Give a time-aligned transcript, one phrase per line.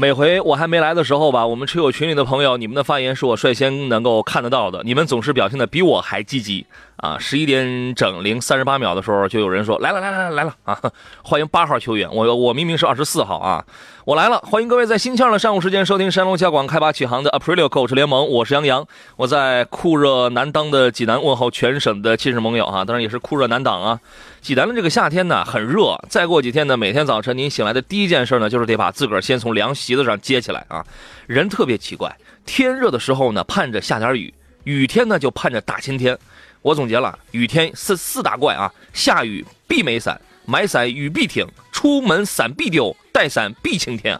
[0.00, 4.80] 每回我还没来的时候吧，我们车友群里的朋友，你们的发言是我率先能够看得到的。
[4.82, 6.64] 你们总是表现的比我还积极
[6.96, 7.18] 啊！
[7.18, 10.80] 十一点整零三十八秒的时候，就有人说来了来了来了啊！
[11.22, 13.62] 欢迎八号球员，我我明明是二十四号啊！
[14.06, 18.86] 我来了，欢迎各位在星期二的上午时间收听山东交广开发启航的 Aprilio 购车联盟，我是杨洋，
[19.16, 24.00] 我在酷热难当的济南问候全省的亲士盟友啊，当然也是酷热难挡啊。
[24.42, 30.84] 济南的这个夏天呢很热，再过几天呢，每天早晨您醒来的第一件事呢，就是得把自个儿先从凉席子上接起来啊。
[31.26, 34.32] 人特别奇怪，天热的时候呢盼着下点雨，
[34.64, 36.18] 雨天呢就盼着大晴天。
[36.62, 44.18] 我总结了，雨天四四大怪啊：下雨必没伞，买伞雨必停，出门伞必丢，带伞必晴天。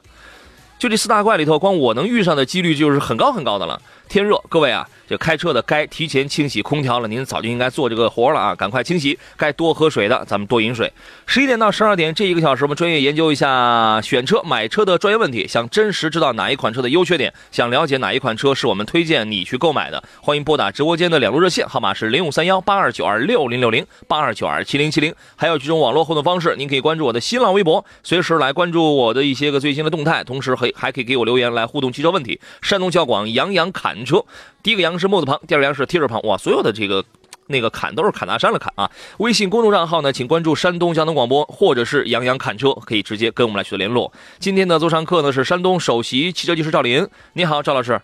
[0.79, 3.81] 就这四大怪里头，光我能遇上的几率就是很高很高的了。
[4.11, 4.85] 天热，各位啊。
[5.09, 8.55] 这开车的该提前清洗空调了，您早就应该做这个活了啊！
[8.55, 9.19] 赶快清洗。
[9.37, 10.93] 该多喝水的，咱们多饮水。
[11.27, 15.49] 十一点到十二点这一个小时，我们专业研究一下选车、买车的专业问题。
[15.49, 25.13] 想真实知道哪一款车的优缺点，想了解哪一款车是我们推荐你去购买的，欢迎拨打直播间的两路热线号码是零五三幺八二九二六零六零八二九二七零七零。
[25.35, 32.41] 还有几种网络互动方式，您可以关注我的新浪微博，随时来关注我的一些个最新的动态，同时还还可以给我留言来互动汽车问题。
[32.63, 34.25] 山东交广杨洋侃车。
[34.63, 36.21] 第一个“羊”是木字旁，第二个“羊”是提字旁。
[36.23, 37.05] 哇，所有的这个
[37.47, 38.91] 那个“砍”都是砍大山的“砍”啊！
[39.19, 44.13] 微信公众账号呢，请关注山东交通广播，或者是杨洋侃车，可以直接跟我们来取得联络。
[44.39, 48.01] 今天的座上客呢是山东首席汽车技师赵林，你好，赵老师。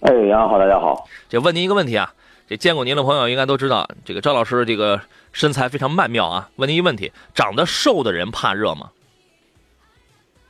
[0.00, 1.08] 哎，杨好，大家好。
[1.28, 2.12] 这问您一个问题啊，
[2.48, 5.00] 这见过您的朋友应该都知道，这个赵老师这个
[5.32, 6.48] 身材非常曼妙啊。
[6.56, 8.90] 问您一个问题：长得瘦的人怕热吗？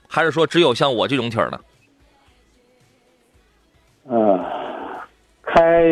[0.06, 1.60] 还是说只有像我这种体儿的？
[4.10, 4.44] 嗯，
[5.42, 5.84] 开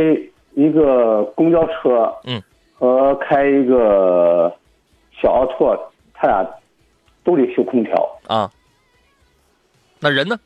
[0.54, 2.43] 一个公交车，嗯，
[2.78, 4.50] 和开一个
[5.12, 6.44] 小奥拓，他俩
[7.22, 8.50] 都得修空调啊。
[10.00, 10.38] 那人呢？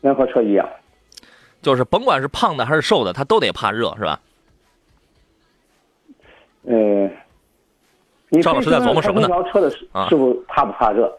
[0.00, 0.68] 人和车一样，
[1.62, 4.20] 就是甭管是胖的还是瘦的，他都得怕热，是吧？
[6.64, 7.10] 嗯，
[8.42, 9.28] 赵老师在琢磨什么呢？
[9.28, 11.16] 公交车的师师傅怕不怕热？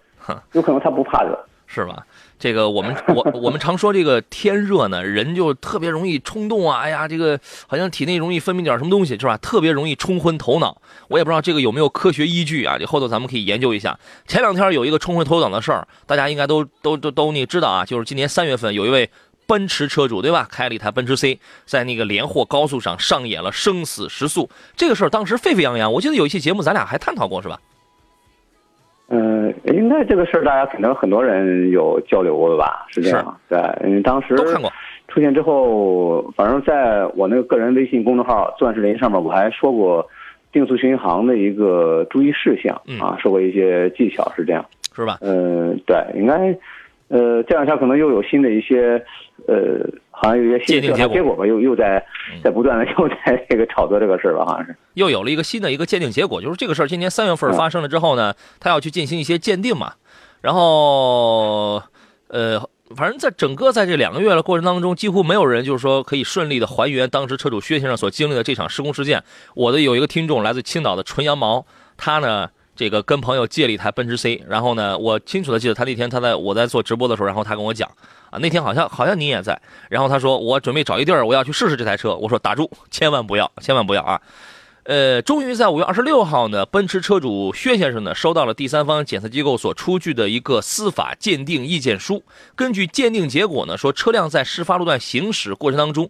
[0.51, 2.05] 有可能他不怕热，是吧？
[2.37, 6.79] 这个我们我我们常说这个天热呢，人就特别容易冲动啊！
[6.79, 9.37] 哎呀，这个好像体内容易分泌点什么东西，是吧？
[9.37, 10.81] 特别容易冲昏头脑。
[11.07, 12.77] 我也不知道这个有没有科学依据啊？
[12.77, 13.97] 这后头咱们可以研究一下。
[14.27, 19.09] 前两天有一个冲昏头脑的事儿，大家应该都都都都你知道啊，就是今年三月份有一位
[19.47, 24.49] 奔驰车主对吧，开了一台奔驰 C，在那个连霍高速上上演了生死时速。
[24.75, 27.59] 这个事儿当时沸沸扬扬，我记得有一期节目咱俩还探讨过，是吧？
[29.07, 32.85] 嗯，应该这个事儿大家可能很多人有交流过吧？
[32.89, 34.71] 是这样，对，嗯，当时都看过。
[35.07, 40.05] 出现之后，反正在我那个个人微信公众号“钻石林”上面，我还说过
[40.51, 45.19] 定速巡航的一个注意事项啊，说过一些技巧，是这样，是吧？
[45.21, 46.57] 嗯，对，应该。
[47.07, 48.99] 呃，这两天可能又有新的一些，
[49.47, 52.03] 呃，好像有一些鉴定结果吧，又又在
[52.43, 59.93] 在不断的 又在这个炒作这个事儿吧，好像是又有了一个新的一个鉴定结果，就是这个事儿今年三月份发生了之后呢，他要去进行一些鉴定嘛，
[60.41, 61.83] 然后
[62.29, 62.59] 呃，
[62.95, 69.23] 反正在整个在这两个月的过程当中，几乎没有人就是说可以顺利的还原当时车主薛先生所经历的这场施工事件。
[69.53, 71.65] 我的有一个听众来自青岛的纯羊毛，
[71.97, 72.49] 他呢。
[72.75, 77.89] 这个跟朋友借了一台奔驰 C，然后呢，我清楚的记得他那天他在我在做直播的时候，然后他跟我讲，
[78.29, 82.13] 啊，那天好像好像你也在，然后他说我准备找一地儿，我要去试试这台车。
[82.15, 84.21] 我说打住，千万不要，千万不要啊！
[84.83, 92.21] 呃，终于在五月二十六号呢，奔驰车主薛先生呢收到了第三方检测机构所出具的一个司法鉴定意见书。
[92.55, 96.07] 根据鉴定结果呢，说车辆在事发路段行驶过程当中，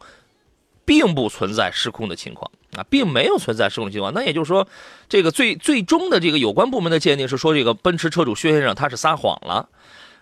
[0.84, 2.52] 并不存在失控的情况。
[2.76, 4.68] 啊，并没有存在这种情况，那也就是说，
[5.08, 9.70] 这个最最终的这个有关部门的鉴定是说，这个奔驰车主薛先生他是撒谎了。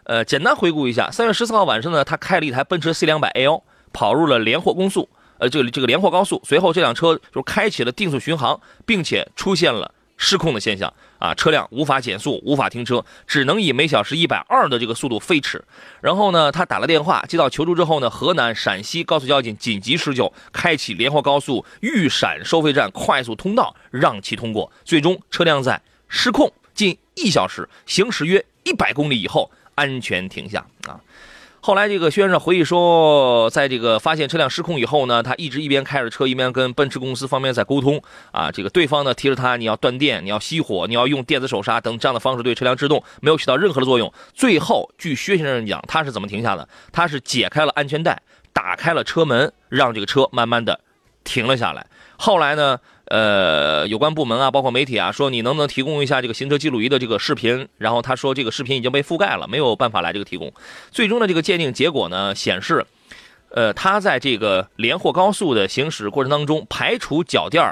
[0.05, 15.61] 呃，简单回顾一下，三月十四号晚上呢，他开了一台奔驰 C 两百 L，跑入了连霍公速，呃，这个这个连霍高速，随后这辆车就开启了定速巡航，并且出现了失控的现象啊，车辆无法减速，无法停车，只能以每小时一百二的这个速度飞驰。
[15.99, 24.71] 然后呢，他打了电话接到求助之后呢，河南陕西高速交警紧急施救，开启连霍高速豫陕收费站快速通道，让其通过。
[24.85, 30.97] 最终，车辆在失控近一小时，行驶约一百公里以后，安全停下啊。
[31.65, 38.01] 后来，这个薛先生回忆说，在这个发现车辆失控以后呢，他一直一边开着车，一边跟奔驰公司方面在沟通
[38.33, 38.51] 啊。
[38.51, 44.11] 这个对方呢提示他，你要断电，你要熄火，你要用电子手刹等这样的方式对车辆制动，没有起到任何的作用。
[44.33, 46.67] 最后，据薛先生讲，他是怎么停下的？
[46.91, 48.21] 他是解开了安全带，
[48.51, 50.81] 打开了车门，让这个车慢慢的
[51.23, 51.87] 停了下来。
[52.17, 52.77] 后来呢？
[53.05, 57.67] 呃，有关部门啊，包括媒体啊，说你能不能提供一下这个行车记录仪的这个视频？
[57.77, 60.51] 然后他说这个视频已经被覆盖了，没有办法来这个提供。
[60.89, 62.85] 最终的这个鉴定结果呢，显示，
[63.49, 67.63] 呃，他在这个连霍高速的行驶过程当中，排除脚垫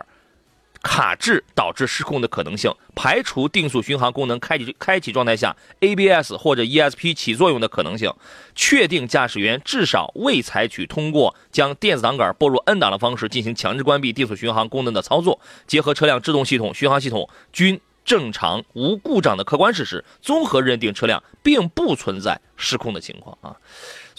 [0.83, 8.12] 卡滞导致失控的可能性，排除定速巡航功能开启开启状态下 ABS 或者 ESP 起作用的可能性，
[8.56, 23.56] 确定驾驶员至少未采取通过将电子档杆拨入 N 档的方式进行强制关闭定速巡航功能的操作，结合车辆制动系统、巡航系统均正常无故障的客观事实，综合认定车辆并不存在失控的情况啊。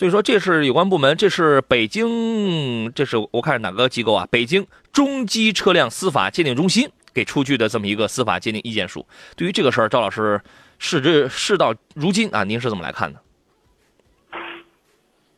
[0.03, 4.27] 所以说，这是有关部门，这是北京，这是我看是哪个机构啊？
[4.33, 9.07] 北京中基车辆司法鉴定中心给出具的这么一个司法鉴定意见书。
[9.37, 10.41] 对于这个事儿，赵老师，
[10.81, 13.21] 事至事到如今啊，您是怎么来看的？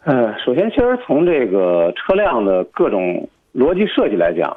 [0.05, 4.57] 呃，首先，其实从这个车辆的各种逻辑设计来讲，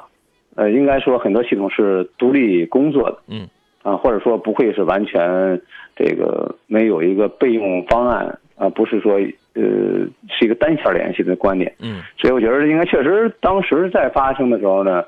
[0.54, 3.46] 呃，应该说很多系统是独立工作的，嗯，
[3.82, 5.60] 啊，或者说不会是完全
[5.94, 8.38] 这个没有一个备用方案。
[8.56, 9.20] 啊，不是说，
[9.58, 15.04] 呃，是一个单线联系的观点，嗯，所以我觉得应该确实当时在发生的时候呢，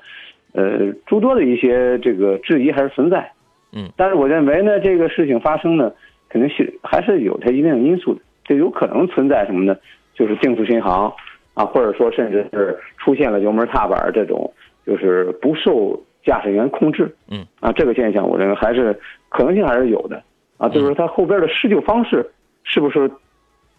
[0.54, 3.30] 呃，诸多的一些这个质疑还是存在，
[3.72, 5.92] 嗯，但是我认为呢，这个事情发生呢，
[6.28, 9.76] 肯定是还是有它一定的因素的，这有可能存在什么呢？
[10.14, 11.12] 就是定速巡航
[11.54, 14.52] 啊，或者说甚至是出现了油门踏板这种，
[14.84, 18.98] 就是不受驾驶员控制，嗯，啊，这个现象我认为还是
[19.28, 20.20] 可能性还是有的，
[20.58, 22.28] 啊，就是说它后边的施救方式
[22.64, 23.08] 是不是？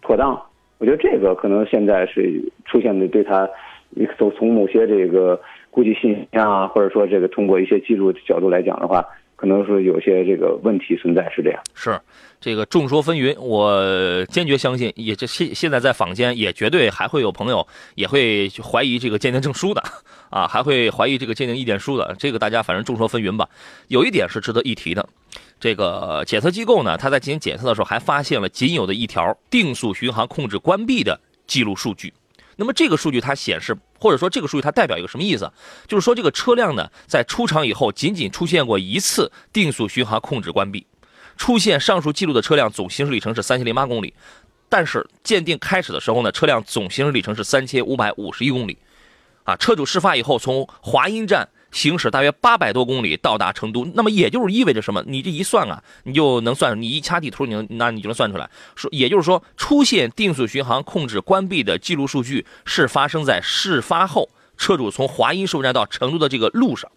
[0.04, 0.34] 妥当，
[0.82, 3.48] 我觉得这个可能现在是出现的，对他，
[4.18, 5.40] 从从某些这个
[5.70, 9.06] 估计信息啊，或者说这个通过一些记录角度来讲的话，
[9.36, 11.62] 可能是有些这个问题存在，是这样。
[11.72, 11.96] 是
[12.40, 17.64] 这个众说纷纭，我坚决相信，也这现现在在坊间也绝对还会有朋友
[17.94, 19.80] 也会怀疑这个鉴定证书的
[20.30, 23.48] 啊，还会怀疑这个鉴定意见书的，这个大家反正众说纷纭吧。
[23.86, 25.08] 有一点是值得一提的。
[25.62, 32.12] 这个检测机构呢，他在进行检测的时候还发现了仅有的一条定速巡航控制关闭的记录数据。
[32.56, 35.48] 那么这个数据它显示，或者说这个数据它代表一个什么意思？
[35.86, 40.84] 就是说这个车辆呢在出厂以后仅仅出现过一次定速巡航控制关闭。
[41.36, 44.12] 出现上述记录的车辆总行驶里程是三千零八公里，
[44.68, 48.76] 但是鉴定开始的时候呢，车辆总行驶里程是三千五百五十一公里。
[49.44, 51.48] 啊，车主事发以后从华阴站。
[51.72, 55.02] 行驶大约八百多公里到达成都，那么也就是意味着什么？
[55.06, 58.48] 你这一算啊，你就能算，你一掐地图，你能那你就能算出来。
[58.76, 66.90] 说，也就是说，出现定速巡航控制关闭的记录数据是发生在事发后，车主从华阴收费站到成都的这个路上。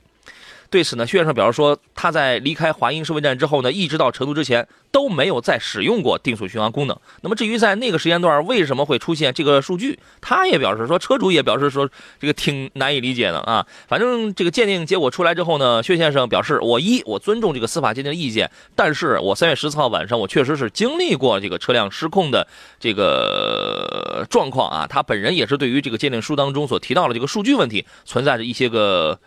[0.75, 7.00] 对此呢，薛先生表示说，他在离开华阴收费站之后呢，一直到成都之前都没有再使用过定速巡航功能。
[7.22, 13.66] 那么至于在那个时间段为什么会出现这个数据，他也表示说，车主也表示说，这个挺难以理解的啊。
[13.88, 22.45] 反正这个鉴定结果出来之后呢，薛先生表示，我一我尊重这个司法鉴定的意见，但是我三月十四号晚上我确实是经历过这个车辆失控的
[22.81, 24.85] 这个状况啊。
[24.85, 29.18] 他本人也是对于这个鉴定书当中所提到的这个数据问题存在着一些个。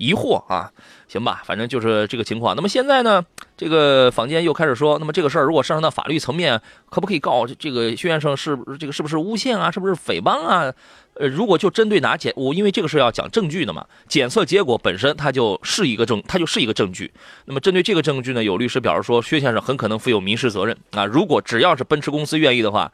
[0.00, 0.72] 疑惑啊，
[1.08, 2.56] 行吧，反正就是这个情况。
[2.56, 3.22] 那么现在呢，
[3.54, 10.72] 这个坊间又开始说，那么这个事儿如果上升到法律层面，可不可以告这个薛先生是这个是不是诬陷啊，是不是诽谤啊？
[11.14, 17.12] 呃，如果就针对拿检，我因为这个是要讲证据的嘛，检测结果本身它就是一个证，它就是一个证据。
[17.44, 21.04] 那么针对这个证据呢，有律师表示说，薛先生很可能负有民事责任啊。
[21.04, 22.90] 如果只要是奔驰公司愿意的话，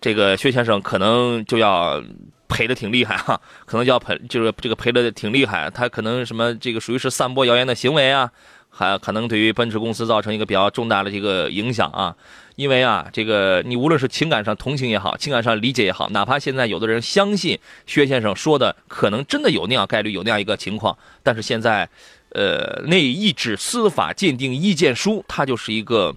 [0.00, 2.02] 这个薛先生可能就要。
[2.48, 5.70] 赔的挺厉害哈， 可能就要赔，就是这个赔的挺厉害。
[5.70, 8.30] 他可能什么这个属于是散播谣言的行为啊，
[8.70, 12.14] 还可能对于奔驰公司造成一个比较重大的这个影响啊。
[12.56, 21.88] 因为啊，这个你无论是情感上同情也好，情感上理解也好，哪怕现在有的人相信薛先生说的可能真的有那样概率，有那样一个情况，但是现在，
[22.28, 26.14] 呃，那一纸司法鉴定意见书，它就是一个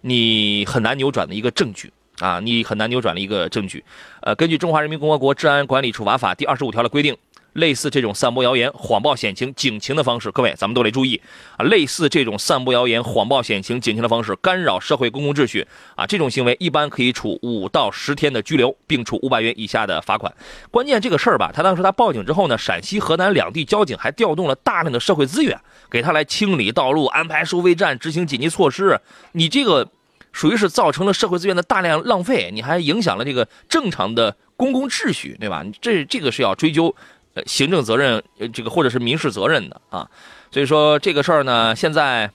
[0.00, 1.92] 你很难扭转的一个证据。
[2.18, 3.82] 啊，你很难扭转的一个证据。
[4.22, 7.16] 呃，根据《中华人民共和国治安管理处罚法》第二十五条的规定，
[7.54, 11.20] 类似这种散播谣言、谎报险情、警情的方式，各位咱们都得注意
[11.56, 11.64] 啊！
[11.64, 20.32] 类似这种散播谣言、谎报险情、警情的方式，干扰社会公共秩序啊，这种行为一般可以处五到十天的拘留，并处五百元以下的罚款。
[20.70, 25.58] 关键这个事儿吧，他当时他报警之后呢，陕西、河南两地交警还调动了大量的社会资源，
[25.90, 29.00] 给他来清理道路、安排收费站、执行紧急措施。
[29.32, 29.88] 你这个
[30.32, 35.64] 属于是造成了社会资源的大量浪费，你还影响了这个正常的公共秩序，对吧？
[35.80, 36.94] 这这个是要追究。
[37.32, 40.10] 呃，行政责任，呃，这个或者是民事责任的啊，
[40.50, 42.28] 所以说这个事儿呢，现在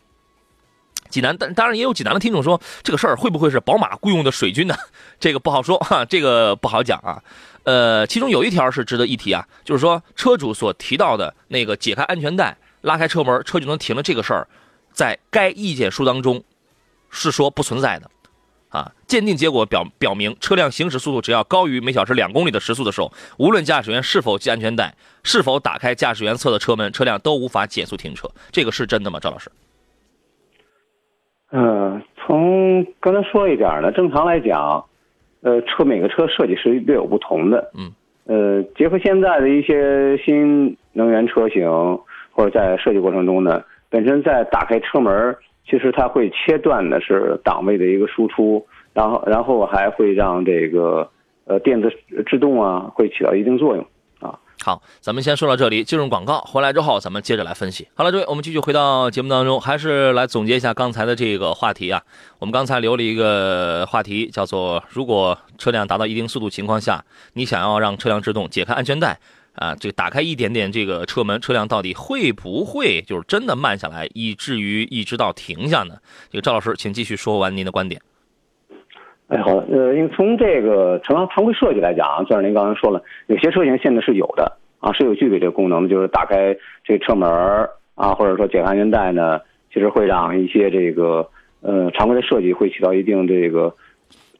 [1.09, 4.75] 济南，当当然也有济南的听众说，这个事儿会不会是宝马雇佣的水军呢？
[5.19, 7.21] 这个不好说哈，这个不好讲啊。
[7.63, 14.47] 呃，其中有一条是值得一提啊，就是说车主所提到的那个解开安全带、拉开车门，车就能停了这个事儿，
[14.93, 16.41] 在该意见书当中
[17.15, 18.11] 是说不存在的。
[18.69, 24.93] 啊，鉴定结果表表明，车辆行驶速度只要高于每小时两公里的时速的时候，无论驾驶员是否系安全带，
[25.23, 28.27] 是否打开驾驶员侧的车门，车辆都无法减速停车。
[28.51, 29.49] 这个是真的吗，赵老师？
[31.51, 34.83] 嗯，从刚才说一点呢，正常来讲，
[35.39, 37.71] 呃，车每个车设计是略有不同的。
[37.75, 37.93] 嗯。
[38.25, 41.65] 呃，结合现在的一些新能源车型，
[42.31, 45.33] 或者在设计过程中呢，本身在打开车门。
[45.69, 51.09] 其实它会切断的是档位的一个输出，然后然后还会让这个
[51.45, 51.91] 呃电子
[52.25, 53.85] 制动啊会起到一定作用
[54.19, 54.37] 啊。
[54.63, 57.87] 好，咱们先说到这里，进入广告，回来之后咱们接着来分析。
[57.93, 62.01] 好了，各位，我们继续回到节目当中，还是来总结一下刚才的这个话题啊。
[62.39, 67.03] 我们刚才留了一个话题，叫做如果车辆达到一定速度情况下，
[67.33, 69.19] 你想要让车辆制动，解开安全带。
[69.55, 75.95] 啊，这个打开一点点这个车门，车辆到底会不会就是真的慢下来，以至于一直到停下呢？
[76.29, 78.01] 这个赵老师，请继续说完您的观点。
[79.27, 87.27] 哎，好，呃，因为从这个常常规设计来讲啊，就像您刚才说了，有些车型现在是有的啊，是有具备这个功能的，就是打开这车门
[87.95, 89.39] 啊，或者说解开安全带呢，
[89.73, 91.27] 其实会让一些这个
[91.61, 93.73] 呃常规的设计会起到一定这个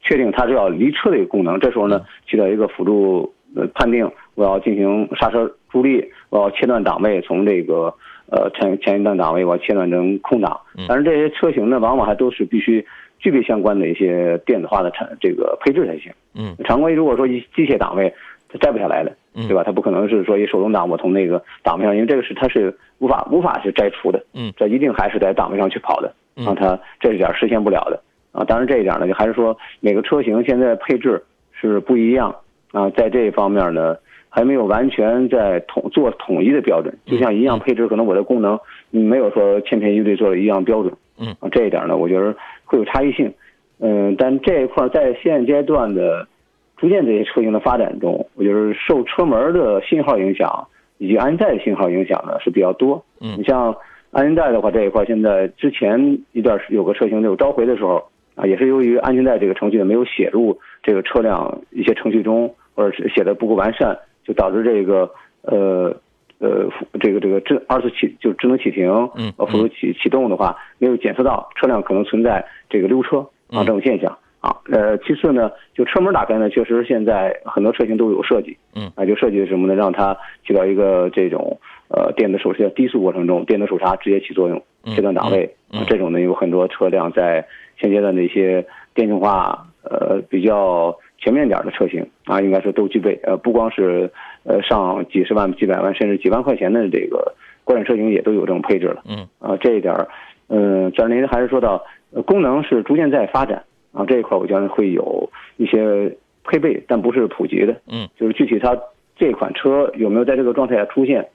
[0.02, 4.10] 确定它是要离车的一个功能，这时候呢起到一个辅助呃判定。
[4.34, 7.94] 我要进行刹车助力，我要切断档位，从这个
[8.30, 10.60] 呃前前一段档位我要切断成空档。
[10.86, 12.84] 但是这些车型呢，往往还都是必须
[13.18, 16.12] 具备相关的一些电子化的产这个配置才行。
[16.34, 18.12] 嗯，常规如果说一机械档位
[18.50, 19.62] 它摘不下来的，对吧？
[19.64, 24.22] 它不可能是说一手动挡我从那个档位上，因为这个是它是无法无法去摘除的。
[24.34, 26.12] 嗯，这一定还是在档位上去跑的，
[26.44, 27.98] 啊，它这一点实现不了的
[28.32, 28.44] 啊。
[28.44, 31.24] 当然这一点呢，就还是说每个车型现在配置
[31.58, 32.34] 是不一样
[32.76, 33.96] 啊，在这一方面呢。
[34.28, 40.92] 还没有完全在统做统一的标准，就像一样配置，可能我的功能没有说千篇一律做了一样标准。
[41.18, 43.32] 嗯，啊，这一点呢，我觉得会有差异性。
[43.78, 46.28] 嗯，但这一块在现阶段的
[46.76, 50.68] 逐渐这些车型的发展中，我觉得受车门的信号影响
[50.98, 53.02] 以及安全带的信号影响呢是比较多。
[53.22, 53.74] 嗯，你像
[54.10, 58.04] 安全带的话，这一块现在之前一段有个车型有召回的时候
[58.34, 63.98] 啊，也是由于安全带这个程序呢没有写入这个车辆一些程序中，或者是写的不够完善。
[64.26, 65.08] 就导致这个
[65.42, 65.94] 呃
[66.40, 66.68] 呃
[66.98, 73.18] 这个这个智二次启就智能启停，嗯，呃辅助启启动的话，没有检测到车辆可能存在这个溜车
[73.52, 74.52] 啊这种现象啊。
[74.72, 81.56] 呃，其次呢，就车门打开呢，确实现在很多车型都有设计，嗯，啊就设计什么呢，让它起到一个这种
[81.86, 85.84] 呃电子手刹低速过程中，电子手刹直接起作用，切断档位啊。
[85.86, 87.46] 这种呢，有很多车辆在
[87.80, 90.98] 现阶段的一些电气化呃比较。
[91.26, 93.18] 全面点的车型啊，应该说都具备。
[93.24, 94.08] 呃，不光是
[94.44, 99.02] 呃上几十万、几百万，甚至几万块钱的这个国产车型也都有这种配置了。
[99.08, 100.06] 嗯，啊，这一点儿，
[100.48, 101.84] 嗯，但是您还是说到
[102.26, 107.74] 功能是逐渐在发展啊，这一块我觉得会有一些配备，但不是普及的。
[107.90, 108.78] 嗯，就是具体它
[109.16, 111.26] 这款车有没有在这个状态下出现？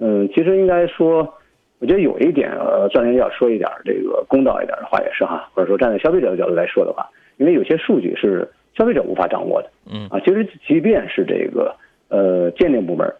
[0.00, 1.34] 嗯，其实应该说，
[1.80, 8.48] 我觉得有一点，呃，张林要说一点这个公道一点的话也是哈，或者说站在消费者的角度来说的话，因为有些数据是。
[8.76, 11.74] 消费者无法掌握的，嗯啊，其实即便是这个
[12.08, 13.12] 呃鉴定部门，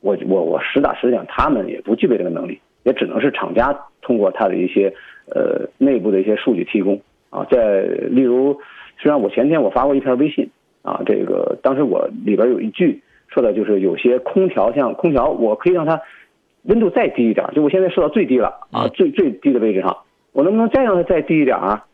[0.00, 4.92] 我我我实打实讲，他们也不具备这个能力，也只能是厂家通过他的一些
[5.26, 7.00] 呃内部的一些数据提供
[7.30, 7.46] 啊。
[7.50, 8.54] 在例如，
[8.96, 10.48] 实际上我前天我发过一条微信
[10.82, 16.00] 啊，这个当时我里边有一句说的就是有些空调像空调，我可以让它
[16.62, 19.96] 温度再低一点，就我现在设到最低了啊，最最低的位置上，
[20.32, 21.84] 我能不能再让它再低一点啊？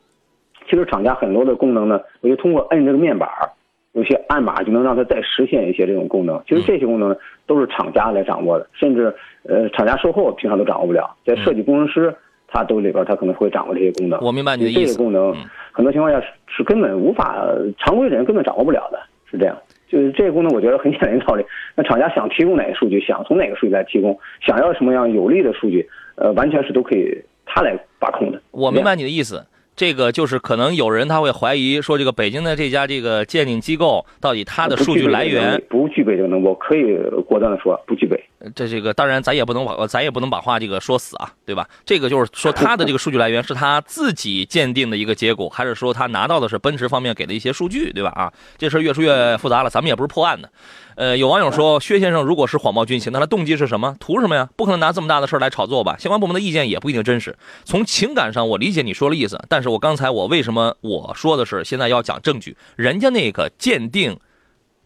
[0.68, 3.48] 其实厂家很多的功能呢，我就通过摁这个面板儿，
[3.92, 6.40] 有些按码就能让它再实现一些这种功能。
[6.46, 12.14] 其实这些功能都是厂家来掌握的，甚至呃厂家售后平常都掌握不了，在设计工程师
[12.46, 14.20] 他都里边他可能会掌握这些功能。
[14.20, 14.92] 我明白你的意思。
[14.92, 15.34] 这个功能
[15.72, 17.44] 很多情况下是是根本无法
[17.78, 19.56] 常规人根本掌握不了的，是这样。
[19.88, 21.42] 就就是这个功能，我觉得很简单一个道理。
[21.74, 28.38] 那厂家想提供哪个数据，想从哪个数据来提供，想要什么样有利的数据，呃，完全是都可以他来把控的。
[28.50, 29.42] 我明白你的意思。
[29.78, 38.20] 这个就是可能有人他会怀疑说，这个北京的这家这个鉴定机构到底它的数据来源不具备这个能力，我可以果断的说不具备。
[38.56, 41.68] 这这个当然咱也不能把咱也不能把话这个说死啊，对吧？
[41.86, 48.10] 这个就是说他的这个数据来源是他自己鉴定的一个结果，还是说他拿到的是奔驰方面给的一些数据，对吧？
[48.16, 50.50] 啊，这事越说越复杂了，咱们也不是破案的。
[50.98, 53.94] 呃，有网友说，薛先生如果是谎报军情，那他动机是什么？
[54.00, 54.48] 图什么呀？
[54.56, 55.96] 不可能拿这么大的事儿来炒作吧？
[55.96, 57.38] 相关部门的意见也不一定真实。
[57.64, 62.56] 从情感上，我理解你说的意思，但是我刚才我为什么我说的是现在要讲证据？
[62.74, 64.18] 人家那个鉴定。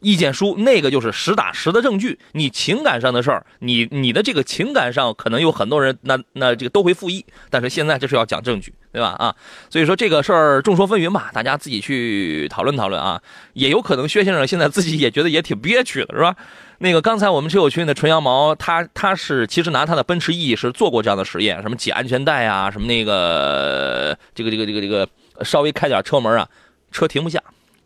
[0.05, 9.17] 意见书那个就是实打实的证据，你情感上的事儿，你你的这个情感上可能有很多人，那那这个都会复议，但是现在这是要讲证据，对吧？
[9.19, 9.35] 啊，
[9.71, 13.21] 所以说这个事儿众说纷纭吧，大家自己去讨论讨论啊，
[13.55, 16.37] 也有可能薛先生现在自己也觉得也挺憋屈的，是吧？
[16.79, 25.09] 那个刚才我们车友群的纯羊毛，他他是其实拿他的奔驰 E 是做过这样的实验，什么解安全带啊，什么那个这个这个这个这个
[25.45, 26.47] 稍微开点车门啊，
[26.91, 27.41] 车停不下。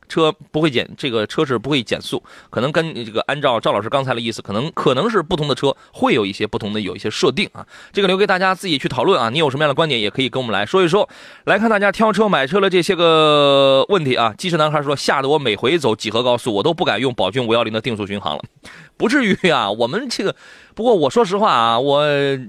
[0.08, 9.28] 车不会减，这个车是不会减速，可能跟这个按照赵老师刚才的意思，可能可能是不同的车会有一些不同的有一些设定啊，这个留给大家自己去讨论啊。
[9.30, 11.08] 你有什么样的观点，也可以跟我们来说一说。
[11.44, 14.34] 来看大家挑车买车的这些个问题啊。
[14.36, 18.42] 机车男孩说，吓得我每回走几何高速，我都不敢用宝骏五幺零的定速巡航了。
[18.96, 20.34] 不至于啊，我们这个，
[20.74, 22.04] 不过我说实话啊，我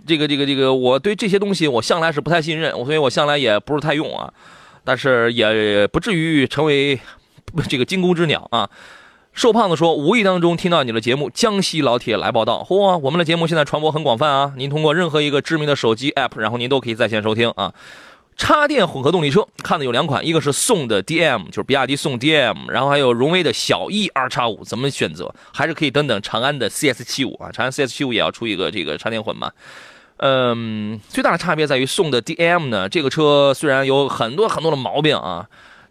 [0.06, 4.32] 这个这个这个，我对这些东西我向来是不太信任，所以我向来也不是太用啊，
[4.84, 7.00] 但是也不至于成为。
[7.70, 8.70] 这个惊弓之鸟啊，
[9.34, 12.66] 瘦胖子说，无意当中听到你的节目，江西老铁来报道。
[12.68, 14.54] 嚯，我们的节目现在传播很广泛啊！
[14.58, 17.74] 您通过任何一个知名的手机 app，然后您都可以在线收听啊。
[18.36, 25.34] 插电混合动力车看的有两款，一个是宋的 DM，就是比亚迪宋 DM，然后还有荣威的小 E 二叉五，怎么选择？
[25.54, 29.52] 还是可以等等长安的 CS 七五啊，长安 CS 七五也要出一个这个插电混嘛？
[30.18, 35.48] 嗯，最大的差别在于宋的 DM 呢，这个车虽然有很多很多的毛病啊。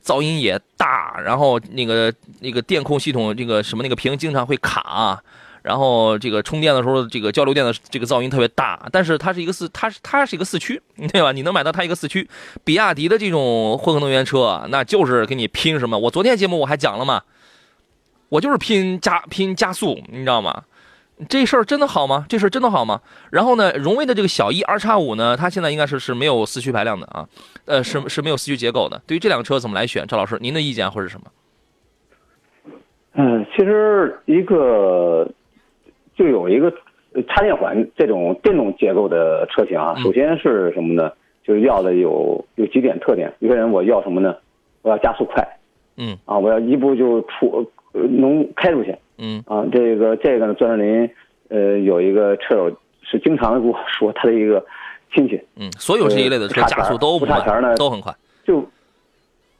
[0.06, 5.20] 噪音也大，然后那个那个电控系统，这个什么那个屏经常会卡，
[5.62, 8.88] 然后这个充电的时候，这个交流电的这个噪音特别大。
[8.92, 10.80] 但是它是一个四，它是它是一个四驱，
[11.12, 11.32] 对吧？
[11.32, 12.28] 你能买到它一个四驱，
[12.62, 15.98] 比亚迪的这种混合能源车，那就是给你拼什么？
[15.98, 17.20] 我昨天节目我还讲了嘛，
[18.28, 20.62] 我就是拼加拼加速，你知道吗？
[21.28, 22.26] 这事儿真的好吗？
[22.28, 23.00] 这事儿真的好吗？
[23.30, 27.26] 然后呢，荣威的这个小 E R 叉五呢，它现在应该是是没有四驱排量的啊，
[27.64, 29.00] 呃，是是没有四驱结构的。
[29.06, 30.06] 对于这辆车怎么来选？
[30.06, 31.26] 赵老师，您的意见或是什么？
[33.14, 35.26] 嗯，其实一个
[36.14, 36.70] 就有一个
[37.28, 41.10] 插电混这种电动结构的车型啊，首先是什么呢？
[41.42, 43.32] 就是要的有有几点特点。
[43.38, 44.36] 一个人我要什么呢？
[44.82, 45.42] 我要加速快，
[45.96, 48.94] 嗯，啊，我要一步就出能开出去。
[49.18, 51.10] 嗯啊，这个这个呢，钻石林，
[51.48, 54.64] 呃，有一个车友是经常跟我说他的一个
[55.14, 58.62] 亲戚，嗯，所有这一类的车加速都不差钱呢，都很快，就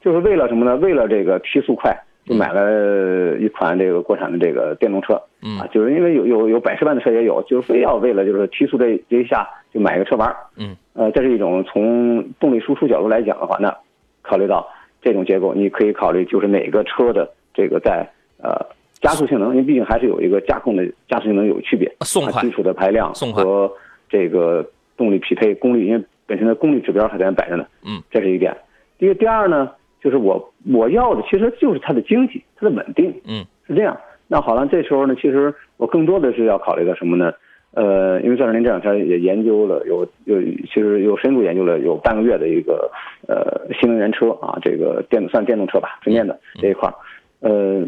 [0.03, 0.77] 就是为了什么呢？
[0.77, 13.75] 为了这个提速快，就买了一款这个国产的这个电动车，嗯啊，就是因为有有有百十万的车也有，就是非要为了就是提速这这一下就买个车玩嗯，呃，这是一种从动力输出角度来讲的话，那
[14.23, 14.69] 考虑到
[15.01, 18.07] 这种结构，你可以考虑就是哪个车的这个在
[18.43, 18.67] 呃。
[19.01, 23.71] 加速性能，因为毕竟还是有一个驾控的加速性能有区别，送快基础的排量和
[24.09, 27.67] 这个动力匹配功率，因为本身的功率指标还在那摆着呢。
[27.85, 28.57] 嗯，这是一点。
[28.99, 29.71] 第第二呢，
[30.03, 33.15] 就是我我要的其实就是它的经济，它的稳定。
[33.29, 33.97] 嗯，是这样。
[34.27, 37.33] 那好了，这时候呢，其实我更多的是要考虑到什么呢？
[37.73, 42.91] 呃，因为赵志林这两天也研究了，有有其实有深度研究了有半个月的一个
[43.29, 46.95] 呃新能源车啊，这个电算电动车吧，纯电的这一块儿，
[47.41, 47.87] 呃，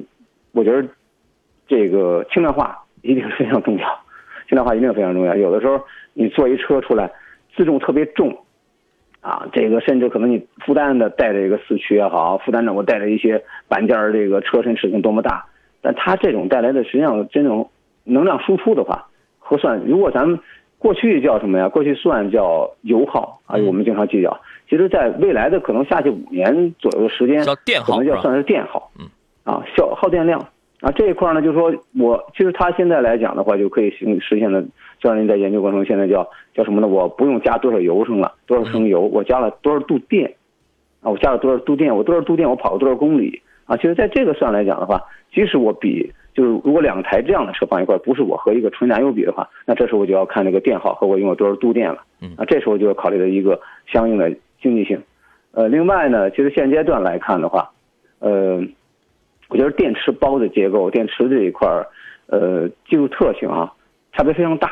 [0.52, 0.86] 我觉得。
[1.68, 3.86] 这个轻量化一定非常重要，
[4.48, 5.36] 轻量化一定非常重要。
[5.36, 5.80] 有的时候
[6.14, 7.12] 你做一车出来，
[7.54, 8.36] 自重特别重，
[9.20, 15.44] 啊，这个甚至可能你负担的带着一个四驱也好，负担着我带着一些板件这个车身尺寸多么大，
[15.82, 17.66] 但它这种带来的实际上真正
[18.04, 19.06] 能量输出的话，
[19.38, 20.40] 核算如果咱们
[20.78, 21.68] 过去叫什么呀？
[21.68, 24.40] 过去算叫油耗啊，我们经常计较。
[24.70, 27.44] 其实，在未来的可能下去五年左右的时间，
[27.82, 29.06] 可能要算是电耗，嗯，
[29.44, 30.46] 啊，消耗电量。
[30.80, 34.64] 啊，这一块呢，就是说我其实他现在来讲的话，就可以实实现了。
[35.02, 36.86] 像您在研究过程中，现在叫叫什么呢？
[36.86, 40.32] 我不用加多少油升了，多少升油，我加了多少度电，
[41.02, 43.76] 啊，我加了多少度电，我多少度电，我跑了多少公里啊？
[43.76, 52.04] 其实在这个算来讲的话，即使我比就是如果两台这样的车放一块，不是我和一个纯燃油比的话，那这时候我就要看这个电耗和我用了多少度电了。
[52.20, 55.00] 嗯，啊，这时候就要考虑的一个相应的经济性。
[55.50, 57.68] 呃，另外呢，其实现阶段来看的话，
[58.20, 58.62] 呃。
[59.48, 61.86] 我觉得电池包的结构、电池这一块儿，
[62.26, 63.72] 呃，技术特性啊，
[64.12, 64.70] 差别非常大，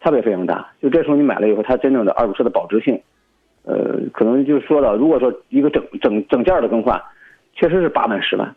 [0.00, 0.70] 差别非常大。
[0.82, 3.00] 就这时候你买了以后，它真正的二手车的保值性，
[3.64, 7.00] 呃，可能就说了，如果说一个整整整件的更换，
[7.54, 8.54] 确实是八万十万，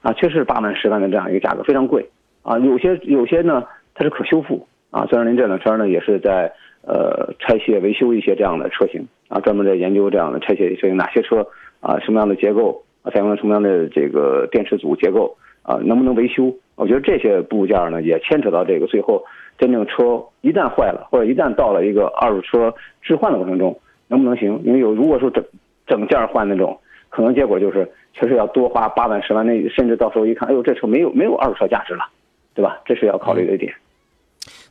[0.00, 2.08] 啊，确实是八万十万的这样一个价格，非常贵
[2.42, 2.58] 啊。
[2.58, 5.04] 有些有些呢，它是可修复啊。
[5.10, 6.50] 虽然您这辆车呢也是在
[6.82, 11.46] 呃拆卸维修一些这样的车型啊，专门在研究这样的拆卸车型，哪些车
[11.80, 12.82] 啊什么样的结构。
[13.10, 15.76] 采用了什么样的这个电池组结构啊？
[15.84, 16.54] 能不能维修？
[16.74, 19.24] 我觉得这些部件呢，也牵扯到这个最后
[19.58, 24.60] 真正车一旦坏了，或者一旦到了一个二手车置换的过程中，能不能行？
[24.64, 25.44] 因为有如果说整
[25.86, 32.04] 整件换那种，可能结果就是确实要多花八万十万，那甚至到时候一看，哎呦，这车没有没有二手车价值了，
[32.54, 32.78] 对吧？
[32.84, 33.72] 这是要考虑的一点。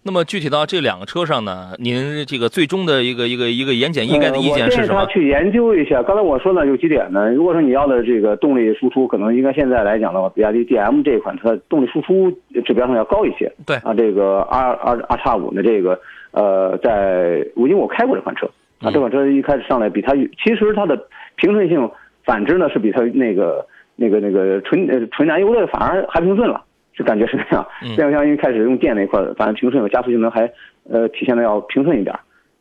[0.07, 5.03] 那么具体到这两个车上呢，您这个最终的一个一个一个言简意赅的意见是什么？
[5.03, 6.03] 他去研究一下。
[6.03, 7.33] 刚才我说呢有几点呢？
[7.33, 12.31] 如果说你要的这个动力输出，可能应该现在来讲的话，比亚迪 DM 这款车动力输出
[12.63, 13.51] 指标上要高一些。
[13.65, 15.99] 对啊，这个 R R R 叉五的这个
[16.33, 18.45] 呃，在因为我开过这款车
[18.81, 20.95] 啊，这款车一开始上来比它其实它的
[21.37, 21.89] 平顺性
[22.23, 23.65] 反之呢是比它那个
[23.95, 26.63] 那个那个纯呃纯燃油的反而还平顺了。
[26.97, 30.49] 就感觉是那样，变速箱因为开始用电那块儿，反正平顺和加速性能还
[30.89, 32.17] 呃体现的要平顺一点，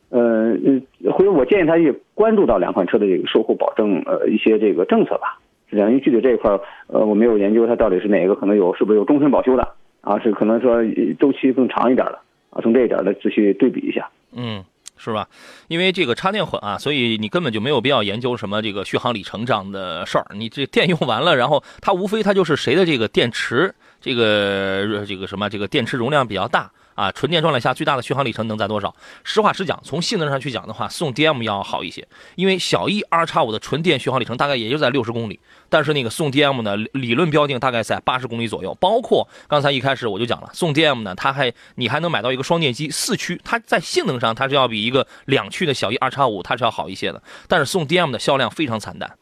[0.09, 9.67] 呃嗯，或者我建议他也关注到两款车的这个售后保证呃一些这个政策吧，是这样，因为具体这一块儿呃我没有研究它到底是哪个可能有是不是有终身保修的
[10.01, 10.83] 啊，是可能说
[11.19, 12.19] 周期更长一点的
[12.49, 14.63] 啊，从这一点来仔细对比一下，嗯。
[14.97, 15.27] 是吧？
[15.67, 20.25] 因为这个插电混啊，所以你根本就没有必要研究什么这个续航里程这样的事儿。
[20.33, 26.71] 你这电用完了，然后它无非它就是谁的这个电池，这个这个什么这个电池容量比较大。
[26.93, 28.95] 啊，纯电状态下最大的续航里程能在多少？
[29.25, 35.37] 实话实讲，从性能上去讲的话，宋 DM 要好一些，因为小 E R 叉五的纯电续航里程大概也就在六十公里，
[35.67, 38.73] 但是那个宋 DM 呢，理论标定大概在八十公里左右。
[38.75, 49.17] 包括刚才一开始我就讲了，宋 DM 呢，它还你还能买到一个双电机四驱，它在性能上它是要比一个两驱的小 E R 叉五它是要好一些的，但是宋 DM 的销量非常惨淡。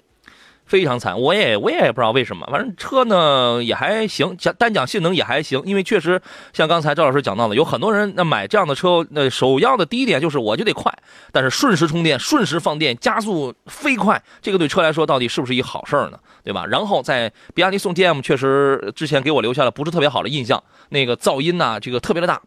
[0.74, 6.20] 非常惨，我也我也不知道为什么，反正车呢也还行，讲单讲性能也还行，因为确实
[6.52, 10.92] 像刚才赵老师讲到的，有很多人那买这样的车，那首要的第一点就是我就得快，
[11.32, 16.18] 但是瞬时充电、瞬时放电、加速飞快，这个对车来说到底是不是一好事儿呢？
[16.44, 16.66] 对吧？
[16.66, 22.42] 然后在比亚迪宋 DM 确实之前给我留下了不是特别好的印象，那个噪音呐，这个特别的大。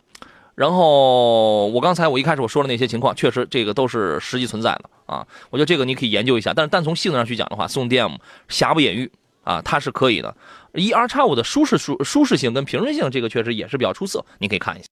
[0.56, 5.24] 然后我刚才我一开始我说的那些情况，确实这个都是实际存在的啊。
[5.50, 6.54] 我觉得这个你可以研究一下。
[6.54, 8.16] 但是单从性能上去讲的话，宋 DM
[8.48, 9.12] 瑕不掩瑜
[9.44, 10.34] 啊，它是可以的。
[10.72, 14.86] 一 R 叉五的舒适舒舒适性跟平顺性，这个确实也是比较出色，你可以看一下。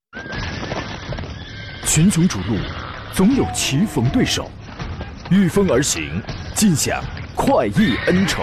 [1.86, 2.56] 群雄逐鹿，
[3.12, 4.50] 总有棋逢对手，
[5.30, 6.22] 御风而行，
[6.54, 7.02] 尽享
[7.34, 8.42] 快意恩仇。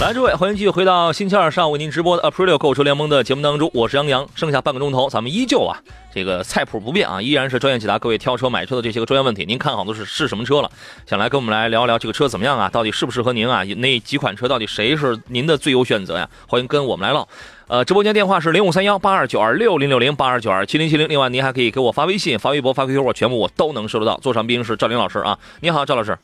[0.00, 4.26] 来，诸位，欢迎继续回到星期二上午为您直播的 Aprilio 购车联盟的节目当中，我是杨洋。
[4.34, 5.76] 剩下半个钟头，咱们依旧啊，
[6.10, 9.44] 这个菜谱不变啊，依然是专业解答各位挑车买车的这些个专业问题。
[9.44, 10.70] 您看好的是是什么车了？
[11.06, 12.70] 想来跟我们来聊一聊这个车怎么样啊？
[12.70, 13.62] 到底适不适合您啊？
[13.76, 16.26] 那几款车到底谁是您的最优选择呀？
[16.48, 17.28] 欢迎跟我们来唠。
[17.68, 21.06] 呃，直播间电话是零五三幺八二九二六零六零八二九二七零七零。
[21.10, 24.16] 另外，您还可以给我发微信、发微博、发 QQ，我全部我都能收得到。
[24.22, 26.16] 座上宾是赵林老师啊，你好，赵老师。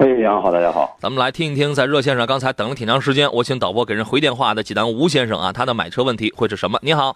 [0.00, 0.96] 哎，杨好，大家好。
[0.98, 6.78] 咱们来听一听，在热线上刚才等了挺长时间，我请导播给人回电话的济南吴先生啊，他的买车问题会是什么？
[6.80, 7.14] 你好，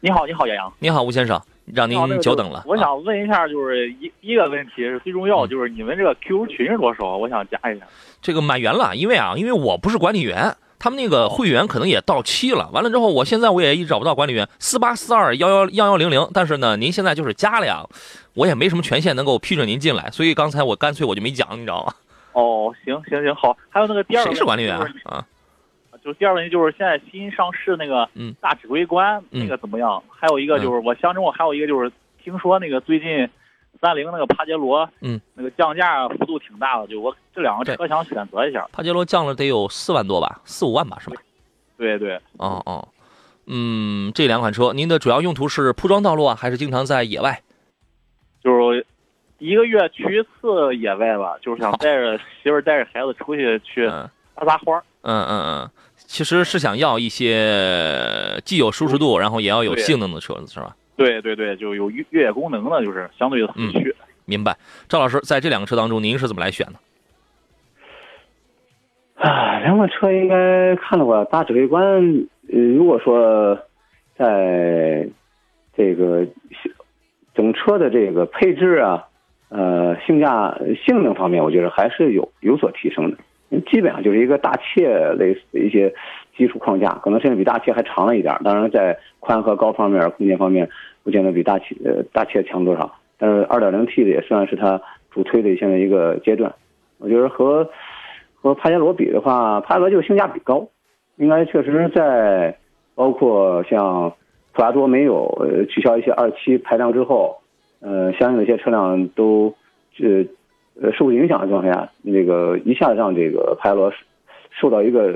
[0.00, 1.40] 你好，你好，杨洋，你好，吴先生，
[1.72, 2.64] 让您久等了。
[2.66, 7.16] 我想问一下，就是一一个问题是最重要，就是你们这个 QQ 群是多少？
[7.16, 7.86] 我想加一下。
[8.20, 12.68] 这个满员了，因为啊，因为我不是管理员，他们那个会员可能也到期了。
[12.72, 16.28] 完了之后，我现在我也一直找不到管理员，四八四二幺幺幺幺零零。
[16.34, 17.86] 但是呢，您现在就是加了呀，
[18.34, 21.94] 我也没什么权限能够批准您进来，所以刚才我干脆我就没讲，你知道吗？
[22.38, 23.56] 哦，行行行，好。
[23.68, 25.26] 还有那个第二个，谁是管理员啊？
[26.04, 28.08] 就第二个问题就是现在新上市那个
[28.40, 30.00] 大指挥官那个怎么样？
[30.08, 31.90] 还有一个就是我相中，我还有一个就是
[32.22, 33.28] 听说那个最近
[33.80, 38.64] 三菱那个帕杰罗，嗯，那个降价幅度挺大的，就我这两个车想选择一下。
[38.70, 41.20] 帕杰罗降了得有四万多吧，四五万吧，是吧？
[41.76, 42.14] 对对。
[42.36, 42.88] 哦哦，
[43.46, 47.42] 嗯，这两款车，您的主要用途是铺装道路啊，还是经常在野外？
[48.40, 48.86] 就是。
[49.38, 54.82] 一个月去一次野外吧，就是想带着媳妇儿、带着孩子出去去撒撒欢儿。
[55.02, 60.74] 嗯嗯嗯，其实是想要一些既有舒适度，然后也要有性能的车子，是吧？
[60.96, 63.94] 对对对，就有越越野功能的，就是相对的四驱。
[64.24, 64.56] 明白，
[64.88, 66.74] 赵老师，在这两个车当中，您是怎么来选的？
[69.24, 71.24] 啊，两款车应该看了吧？
[71.24, 71.82] 大指挥官，
[72.52, 73.58] 呃，如果说
[74.16, 75.08] 在
[75.76, 76.26] 这个
[77.34, 79.07] 整车的这个配置啊，
[79.48, 83.16] 呃，性价性能方面，我觉得还是有有所提升的。
[83.70, 85.94] 基本上就是一个大切类似的一些
[86.36, 88.38] 基础框架，可能甚至比大切还长了一点。
[88.44, 90.68] 当然，在宽和高方面、空间方面，
[91.02, 92.94] 不见得比大切呃大切强多少。
[93.16, 94.80] 但是 2.0T 的也算是它
[95.10, 96.54] 主推的现在一个阶段。
[96.98, 97.68] 我觉得和
[98.34, 100.68] 和帕杰罗比的话，帕杰罗就是性价比高，
[101.16, 102.54] 应该确实在
[102.94, 104.12] 包括像
[104.52, 105.26] 普拉多没有
[105.70, 107.37] 取消一些二七排量之后，
[107.80, 109.54] 呃，相应的一些车辆都
[110.00, 110.24] 呃
[110.80, 113.92] 呃受影响的状态下，那个一下子让这个帕杰罗
[114.50, 115.14] 受到一个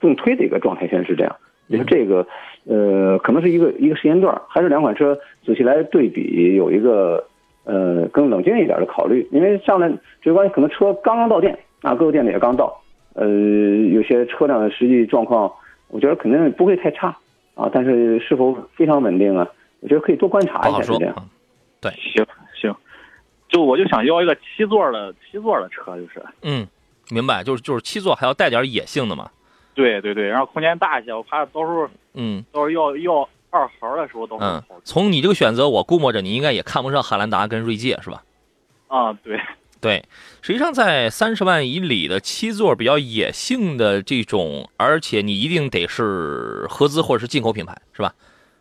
[0.00, 1.36] 重推的一个状态，现在是这样。
[1.66, 2.26] 你说这个
[2.64, 7.24] 呃，可能是一个一个时间段，还是两款车仔细来对比，有一个
[7.64, 9.88] 呃更冷静一点的考虑，因为上来
[10.22, 11.58] 指挥官可能车刚刚到店。
[11.82, 12.80] 啊，各个店里也刚到，
[13.14, 15.52] 呃，有些车辆的实际状况，
[15.88, 17.14] 我觉得肯定不会太差
[17.54, 17.70] 啊。
[17.72, 19.46] 但是是否非常稳定啊？
[19.80, 21.14] 我觉得可以多观察一下，是这样。
[21.90, 22.26] 对，行
[22.60, 22.76] 行，
[23.48, 26.24] 就我就想要一个七座的七座的车，就是。
[26.42, 26.66] 嗯，
[27.10, 29.30] 明白，就是就是七座还要带点野性的嘛。
[29.74, 34.50] 对对对，然后空间大一些，我怕到时候嗯，到时候要要二孩的时候到时候。
[34.50, 38.22] 嗯，从你这个选择，我估摸着你应该也看不上汉兰达跟锐界，是吧？
[38.88, 39.40] 啊，对。
[39.78, 40.02] 对，
[40.40, 48.14] 实际上在三十万以里的七座比较野性的这种，而且你一定得是合资或者是进口品牌，是吧？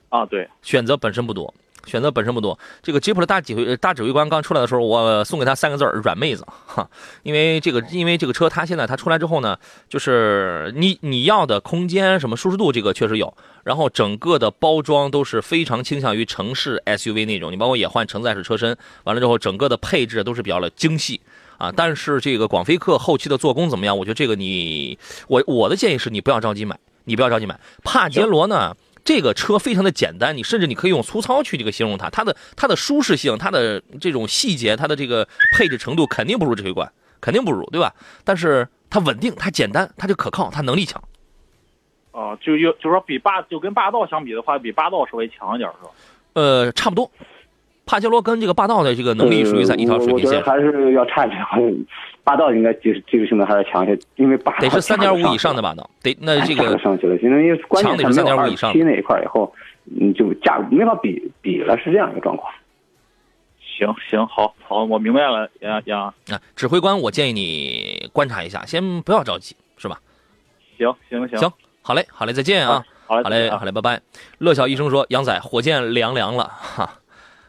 [0.10, 1.52] 啊，对，选择本身不多。
[1.86, 6.90] 选择本身不多，这个吉普的大指挥大指挥官刚出来的时候，我送给他三个字儿：软妹子哈。
[7.24, 13.34] 因为这个，因为这个车，它现在它出来之后呢，就是你你要的空间什么舒适度，这个确实有。
[13.64, 21.20] 然后整个的包装都是非常倾向于城市 SUV 那种，你包括也换承载式车身，完了之后整个的配置都是比较的精细
[21.58, 21.72] 啊。
[21.76, 23.98] 但是这个广菲克后期的做工怎么样？
[23.98, 27.60] 我觉得这个你我我的建议是你不要着急买，你不要着急买。
[27.84, 28.76] 帕杰罗呢？
[29.06, 36.92] 这个车非常的简单，你甚至你可以用粗糙去这个形容它，它的它的舒适性，它的这种细节，它的这个配置程度肯定不如这一款，
[37.22, 37.94] 肯定不如，对吧？
[38.24, 41.02] 但是它稳定，它简单，它就可靠，它能力强。
[42.12, 45.92] 哦，就就就说比霸就跟霸道相比的话，比霸道稍微强一点，是吧？
[46.34, 47.12] 呃，差不多。
[47.86, 51.40] 帕杰罗跟这个霸道的这个能力属于在一条水平线，还是要差一点。
[52.24, 57.16] 霸道应该技术技术性能还是强一些，因为霸得是三点五以上的霸道，得那这个上去了。
[57.18, 58.74] 因为强得是三点五以上。
[58.74, 62.52] 七那一块以后，你，就价没法比比了，是这样一个状况。
[63.60, 70.00] 行行好，好，我明白了，杨杨啊，指挥官，我建议你观察一下，先不要着急，是吧？
[70.78, 74.02] 行行行行，好嘞，好嘞，再见啊，好嘞，好嘞，好嘞，拜拜。
[74.40, 76.90] 乐小医生说，杨仔，火箭凉凉了，哈。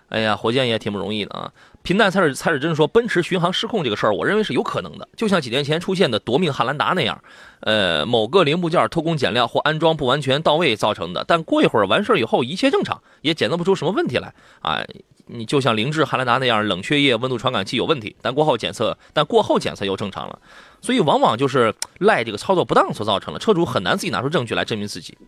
[0.09, 1.53] 哎呀，火箭也挺不容易的啊！
[1.83, 7.21] 平淡才是才是真说，奔驰巡航失控这个事儿，我认为是有可能的，就像几年前出现的夺命汉兰达那样，
[7.61, 11.25] 呃，某个零部件偷工减料或安装不完全到位造成的。
[11.27, 14.85] 但过一会儿完事儿以后，一切正常，也检测不出什么问题来啊！
[15.29, 20.39] 你就像凌志汉兰达那样，冷却液温度传感器有问题，但过后检测，但过后检测又正常了，
[20.81, 25.19] 所以往往就是赖这个操作不当所造成的，车主很难自己拿出证据来证明自己。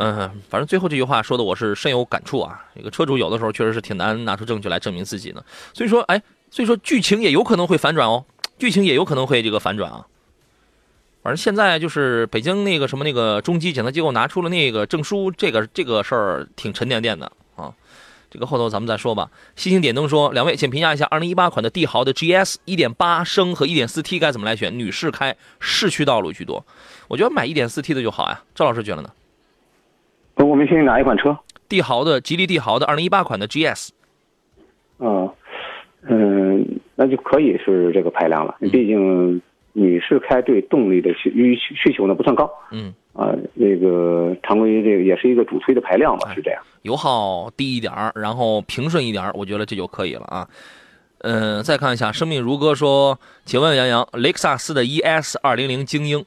[0.00, 2.64] 嗯，反正最后这句话说的我是深有感触啊。
[2.72, 8.24] 这个车主有的时候确实是挺难拿出证据来证明自己的，所以说，哎，所以说剧情也有可能会反转哦，
[8.60, 10.06] 剧情也有可能会这个反转啊。
[11.24, 17.74] 反正现在就是北京那个什么那个中级检测机构拿出了那个证书，这个这个事儿挺沉甸甸的啊。
[18.30, 19.28] 这个后头咱们再说吧。
[19.56, 24.78] 星星点灯说，两位请评价一下2018款的帝豪的 GS 1.8升和 1.4T 该怎么来选？
[24.78, 26.64] 女士开市区道路居多，
[27.08, 28.40] 我觉得买 1.4T 的就好呀。
[28.54, 29.10] 赵老师觉得呢？
[30.48, 31.36] 我没听哪一款车？
[31.68, 33.90] 帝豪的吉利帝豪的二零一八款的 GS。
[34.98, 35.30] 嗯
[36.08, 38.56] 嗯，那就可以是这个排量了。
[38.60, 39.40] 毕竟
[39.74, 42.50] 女士开对动力的需需需求呢不算高。
[42.70, 46.62] 嗯啊，那个常规这个也是一个主推的排量吧，是这样。
[46.82, 50.48] 油耗低一点然后平顺一点我觉得这就可以了啊。
[51.20, 56.24] 嗯，再看一下，生命如歌说，请问杨洋，雷克萨斯的 ES 二零零精英。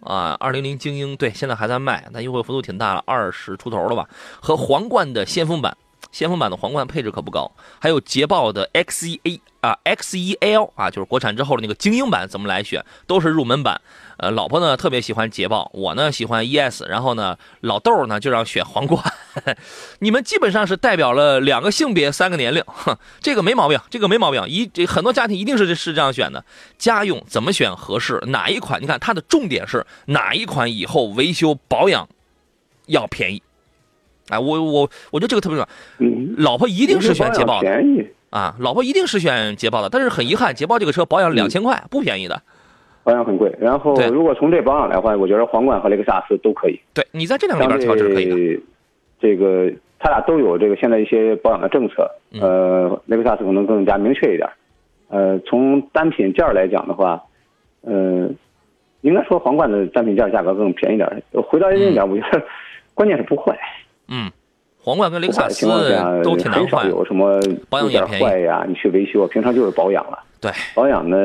[0.00, 4.08] 啊，二零零精英对，现在还在卖，但优惠幅度挺大了，二十出头了吧？
[4.40, 5.76] 和皇冠的先锋版，
[6.12, 12.84] 先锋版的皇冠配置可不高，还有捷豹的 X E A 啊，X E L 啊，就是国产之后的那个精英版，怎么来选？
[13.06, 13.80] 都是入门版。
[14.16, 19.02] 呃，老婆呢特别喜欢捷豹，我呢喜欢 ES，然后呢老豆呢就让选皇冠。
[20.00, 22.62] 你们基本上是代表了两个性别、三个年龄，
[23.20, 24.42] 这个没毛病，这个没毛病。
[24.48, 26.44] 一这很多家庭一定是是这样选的。
[26.76, 28.18] 家用怎么选合适？
[28.26, 28.82] 哪一款？
[28.82, 32.08] 你看它的重点是哪一款以后维修保养
[32.86, 33.42] 要便宜
[34.30, 35.68] 哎，我我我觉得这个特别重要。
[35.98, 39.88] 嗯，老婆一定是选捷豹的便宜啊，老婆一定是选捷豹的。
[39.88, 42.40] 但是很遗憾，捷豹这个车保养两千块，不便宜的。
[43.02, 43.50] 保养很贵。
[43.58, 46.78] 然后如果从这保养来换，我觉得皇冠和雷克萨斯都可以。
[46.94, 48.62] 对你在这两里边挑是可以的。
[49.20, 52.08] 这个他俩都有这个现在一些保养的政策。
[52.40, 54.48] 呃，雷克萨斯可能更加明确一点。
[55.08, 57.20] 呃，从单品件来讲的话，
[57.82, 58.36] 嗯，
[59.00, 61.22] 应该说皇冠的单品件价格更便宜点。
[61.48, 62.40] 回到一点，我觉得
[62.94, 63.52] 关键是不坏。
[63.54, 63.58] 嗯，
[64.82, 65.66] 皇冠跟雷克萨斯
[66.22, 68.64] 都挺难换，有什么保养也坏呀？
[68.66, 70.18] 你去维修，平常就是保养了。
[70.40, 71.16] 对，保养呢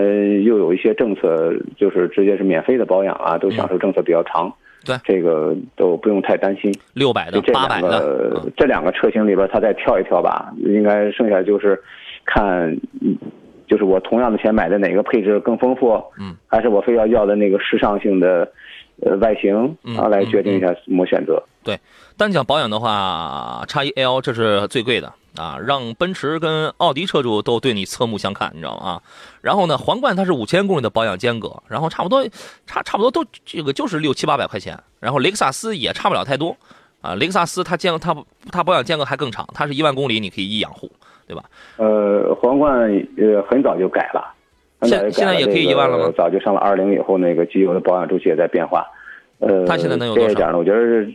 [0.44, 4.52] 又有一些政策，就是直接是免费的保养啊，都享受政策比较长。
[4.84, 6.74] 对，这个都不用太担心。
[6.94, 10.54] 六百的、八百的，这两个车型里边，它再跳一跳吧。
[10.58, 11.82] 应该剩下就是
[12.26, 12.78] 看。
[13.68, 18.48] 就是我同样的钱买的哪个配置更丰富，嗯，还是我非要要的那个时尚性的，
[19.02, 21.42] 呃，外形啊，来决定一下怎么选择。
[21.64, 21.76] 对，
[22.18, 28.84] 单讲保养的话，叉一 L 这是最贵的啊，让奔驰跟奥迪车主都对你侧目相看，你知道吗？
[28.84, 29.02] 啊，
[29.42, 32.26] 然后呢，皇冠它是五千公里的保养间隔，然后差不多
[32.66, 36.56] 差差不多都这个就是六七八百块钱，然后雷克萨斯也差不了太多
[37.02, 38.16] 啊，雷克萨斯它间它
[38.52, 40.90] 它保养间隔还更长，它是一万公里你可以一养护。
[41.28, 41.44] 对吧？
[41.78, 44.32] 呃，皇冠呃很早就改了，
[44.84, 46.14] 现现在也可以一万了吗？
[46.16, 48.86] 早就上了二零以后，那个机油的保养周期也在变化。
[49.40, 50.52] 呃，它现在能有多少？
[50.52, 50.58] 呢？
[50.60, 51.12] 我觉得就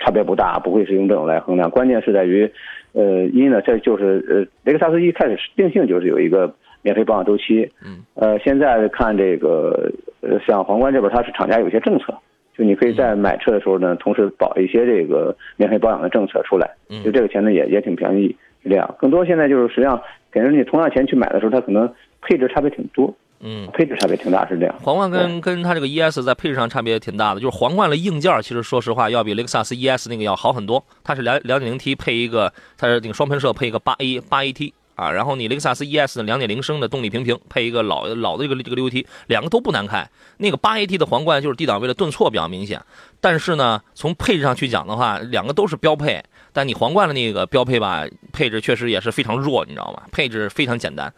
[0.00, 1.70] 差别不大，不会是用这种来衡量。
[1.70, 2.50] 关键是在于，
[2.92, 7.70] 呃，一呢，这就是呃，雷克萨斯一开始定性就是有一个免费保养周期。
[7.84, 8.04] 嗯。
[8.14, 12.12] 呃，现在看这个呃，像皇冠这边，它是厂家有些政策，
[12.56, 16.68] 就你可以在买车的时候呢，同时保一些这个免费保养的政策出来。
[16.90, 17.02] 嗯。
[17.04, 18.34] 就这个钱呢，也也挺便宜。
[18.62, 23.12] 是这样，更多现在就是实际上，给人你同样钱去买的时候，它可能配置差别挺多，
[23.44, 24.74] 嗯，配置差别挺大，是这样。
[24.80, 30.84] 皇冠跟跟它这个 ES 在配置上差别挺大的，就是皇冠的硬件其实说实话要比雷克萨斯 ES 那个要好很多。
[31.02, 40.08] 它是两两点零 T 配一个，它是那个双喷射配一个八 A 八 AT 啊，然后你雷克萨斯 ES 的两点零升的动力平平配一个老老的这个这个六 AT，两个都不难开。
[40.36, 42.80] 那个八 AT 的皇冠就是 D 档位的顿挫比较明显，
[43.20, 46.22] 但是呢，从配置上去讲的话，两个都是标配。
[46.52, 50.02] 但你皇冠的那个标配吧，配置确实也是非常弱，你知道吗？
[50.12, 51.10] 配置非常简单，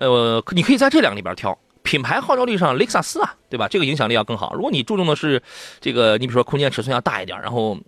[0.00, 1.56] 呃，你可以在这两个里边挑。
[1.82, 3.66] 品牌号召力上，雷克萨斯啊，对吧？
[3.66, 4.52] 这个影响力要更好。
[4.54, 5.42] 如果你注重的是
[5.80, 7.78] 这个，你比如说空间尺寸要大一点，然后，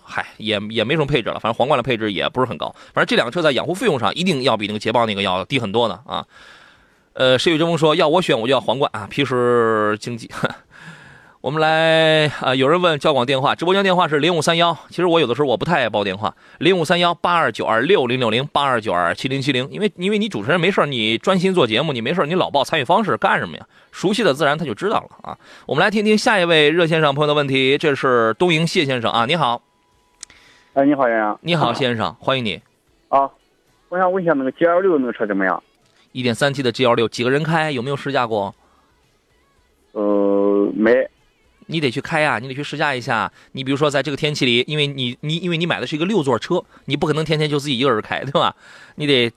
[0.00, 1.40] 嗨，也也没什么配置了。
[1.40, 2.74] 反正皇冠的配置也不是很高。
[2.94, 6.24] 反正这两个车在养护费用上一定要比那个捷豹那个要低很多的啊。
[7.14, 10.30] 呃，谁与争锋说要我选我就要皇冠啊，皮实经济。
[11.46, 12.56] 我们来啊！
[12.56, 14.76] 有人问交广电话，直播间电话是零五三幺。
[14.88, 19.70] 其实我有的时候我不太爱报电话，零五三幺八二九二六零六零八二九二七零七零。
[19.70, 23.64] 因为因为你主持人没事你专心做节目，你没事你老报参与方式干什么呀？
[23.92, 25.38] 熟悉的自然他就知道了啊。
[25.66, 29.62] 我们来听听下一位热线上朋友的问题，这是东营谢先生啊，你好。
[30.74, 31.38] 哎，你好，杨洋。
[31.42, 32.60] 你好，先生，欢迎你。
[33.06, 33.30] 啊，
[33.88, 35.62] 我想问一下那个 G L 六那个车怎么样？
[36.10, 37.70] 一点三 T 的 G L 六，几个人开？
[37.70, 38.52] 有没有试驾过？
[39.92, 41.08] 呃，没。
[41.66, 43.30] 你得去开呀，你得去试驾一下。
[43.52, 48.54] 你比如说，在这个天气里，因为你你因为你买的是一个六座车，你不可能天天就自己一个人开，对吧？
[48.94, 49.32] 你得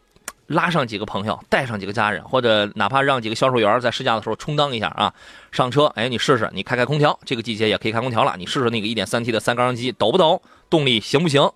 [0.48, 5.14] 拉上几个朋友，带上几个家人，或者哪怕让几个销售员在试驾的时候充当一下啊。
[5.52, 8.36] 上车，哎，你试试，你开开空调，这个季节也可以开空调了。
[8.38, 11.52] 你试试那个 1.3T 的三缸机抖不抖，动力行不行，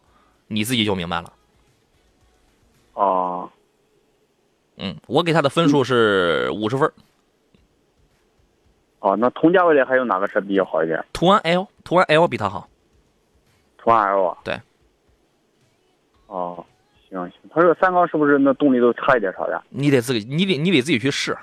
[0.48, 1.34] 你自己就明白了。
[2.94, 3.50] 哦，
[4.78, 6.92] 嗯，我给他的分数是五十分。
[9.04, 11.04] 哦，那同价位的还有哪个车比较好一点？
[11.12, 12.70] 途安 L，途安 L 比它好。
[13.78, 14.38] 途安 L 啊？
[14.46, 14.58] 对。
[16.28, 16.66] 哦，
[17.10, 19.62] 行行，它这个三缸是不是那动力都差一点啥的？
[19.68, 21.38] 你得自己，你得你得自己去试。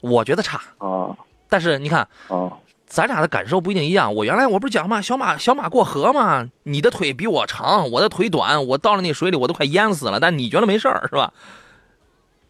[0.00, 0.60] 我觉得差。
[0.78, 1.16] 啊。
[1.48, 4.12] 但是你看，啊，咱俩的感受不一定一样。
[4.12, 11.32] 我原来我不是讲嘛，小马小马过河嘛，你的腿比我长，我的腿短，我到了那水里我都快淹死了，但你觉得没事儿是吧？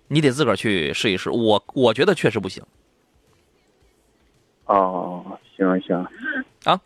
[0.08, 1.28] 你得自个儿去试一试。
[1.28, 2.64] 我我觉得确实不行。
[4.66, 5.96] 哦，行行，
[6.64, 6.80] 啊，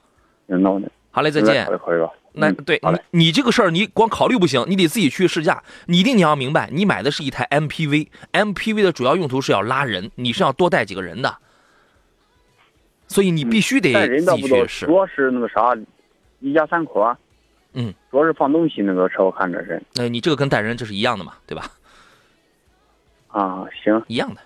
[0.47, 1.65] 那我好嘞，再见。
[1.67, 2.11] 考虑考虑吧。
[2.39, 2.79] 那对，
[3.11, 5.63] 你你这个事儿，你光考虑不行，你得自己去试驾。
[5.87, 11.39] 你一定你要明白，你买的是一台 MPV，MPV 的主要用途是要拉人，你是要多带几个人的，
[13.09, 14.85] 所以你必须得自己去试。
[14.85, 15.75] 主要是那个啥，
[16.41, 17.17] 一家三口啊。
[17.73, 19.83] 嗯，主要是放东西那个车，我看着是。
[19.95, 21.71] 那你这个跟带人这是一样的嘛，对吧？
[23.29, 24.41] 啊，行，一样的。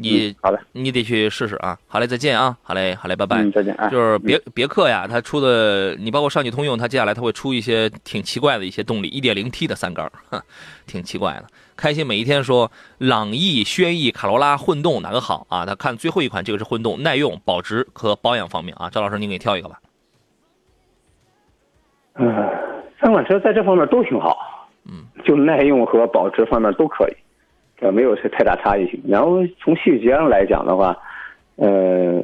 [0.00, 1.78] 你好嘞，你得去试试啊！
[1.86, 2.56] 好嘞，再见啊！
[2.62, 3.44] 好嘞，好嘞，拜拜。
[3.50, 3.88] 再见啊。
[3.88, 10.10] 就是别别克呀，它出的，你包括上汽通用，它接下来它会出一些挺奇怪的一些动力，一点零 T 的三缸，
[10.86, 11.44] 挺奇怪的。
[11.76, 15.64] 开心每一天说，朗逸、轩逸、卡罗拉混动哪个好啊？
[15.64, 18.90] 他看最后一款，这个是混动，耐用、保值和保养方面啊。
[18.90, 19.80] 赵老师，您给挑一个吧。
[22.16, 22.34] 嗯，
[23.00, 24.36] 三款车在这方面都挺好，
[24.84, 27.16] 嗯，就耐用和保值方面都可以，
[27.80, 29.00] 呃，没有太大差异性。
[29.08, 30.96] 然后从细节上来讲的话，
[31.56, 32.22] 呃，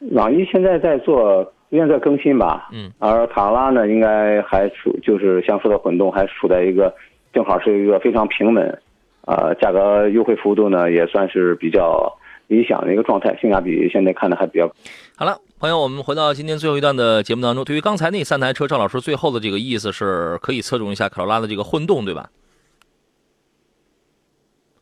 [0.00, 6.94] 朗逸现在在做，逐渐在更新吧，嗯，而卡罗拉呢，应该还处就是像说的混动，还处在一个
[7.32, 8.82] 正好是一个非常平稳，
[9.26, 12.10] 呃，价格优惠幅度呢也算是比较
[12.46, 14.70] 理想的一个状态，性价比现在看的还比较。
[15.16, 17.64] 好了，朋友，我们回到今天最后一段的节目当中。
[17.64, 22.28] 对于刚才那三台车，赵老师最后的这个意思是可以侧重一下卡罗拉的这个混动，对吧？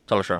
[0.06, 0.38] 赵老师，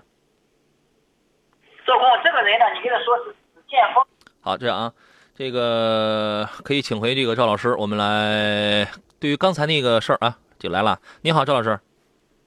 [1.86, 3.34] 做工这个人呢，你跟他说是
[3.66, 4.04] 建峰。
[4.42, 4.92] 好，这样啊，
[5.34, 8.86] 这个可以请回这个赵老师，我们来
[9.18, 10.98] 对于刚才那个事儿啊，就来了。
[11.22, 11.80] 你好，赵老师。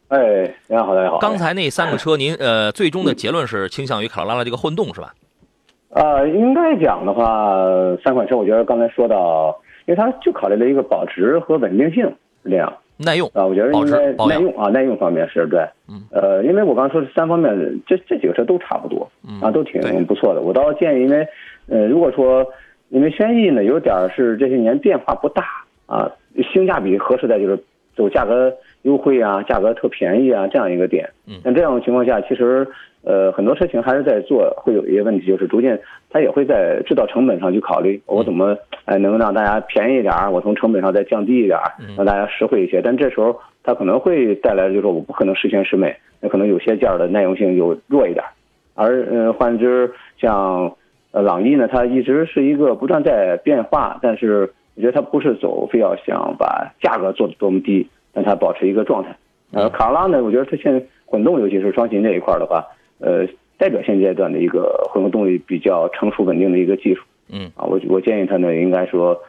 [0.09, 1.17] 哎，你好，大家好。
[1.17, 5.15] 刚才那三个车，您呃，最终的结论是倾向于卡罗拉的这个混动是吧？
[5.89, 7.57] 呃，应该讲的话，
[8.03, 12.05] 三款车，我觉得刚才说到，因为它就考虑了一个保值和稳定性
[12.43, 12.71] 是这样。
[12.97, 15.59] 耐用啊，我觉得应该耐用啊，耐用方面是对。
[15.87, 16.01] 嗯。
[16.11, 17.53] 呃，因为我刚说这三方面，
[17.85, 19.09] 这这几个车都差不多，
[19.41, 20.41] 啊，都挺不错的。
[20.41, 21.27] 我倒建议，因为
[21.67, 22.45] 呃，如果说
[22.89, 25.43] 因为轩逸呢，有点是这些年变化不大
[25.85, 26.11] 啊，
[26.53, 27.57] 性价比合适在就是
[27.95, 31.09] 走价格优惠啊，价格特便宜啊这样一个点。
[31.27, 31.35] 嗯。
[31.43, 32.67] 像这样的情况下，其实
[33.03, 35.79] 呃很多车型还是在做，会有一些问题，就是逐渐
[36.17, 42.81] 它也会在制造成本上去考虑，我怎么哎能让大家便宜一点儿，我从成本上再降低一点儿，让大家实惠一些。
[42.81, 48.31] 但这时候它可能会带来，就是说我不可能十全十美，那可能有些件儿的耐用性就弱一点儿。
[48.73, 50.73] 而嗯，换之像
[51.11, 59.15] 呃朗逸呢，它一直是一个不断在变化，但是我觉得它不是走非要想把价格做的多么低，让它保持一个状态。
[59.53, 62.65] 呃，卡罗拉呢，我觉得它现在混动，尤其是双擎这一块的话，
[62.99, 63.27] 呃。
[63.57, 69.19] 代表现阶段的一个混合动力比较成熟稳定的一个技术，嗯啊，我我建议他呢，应该说，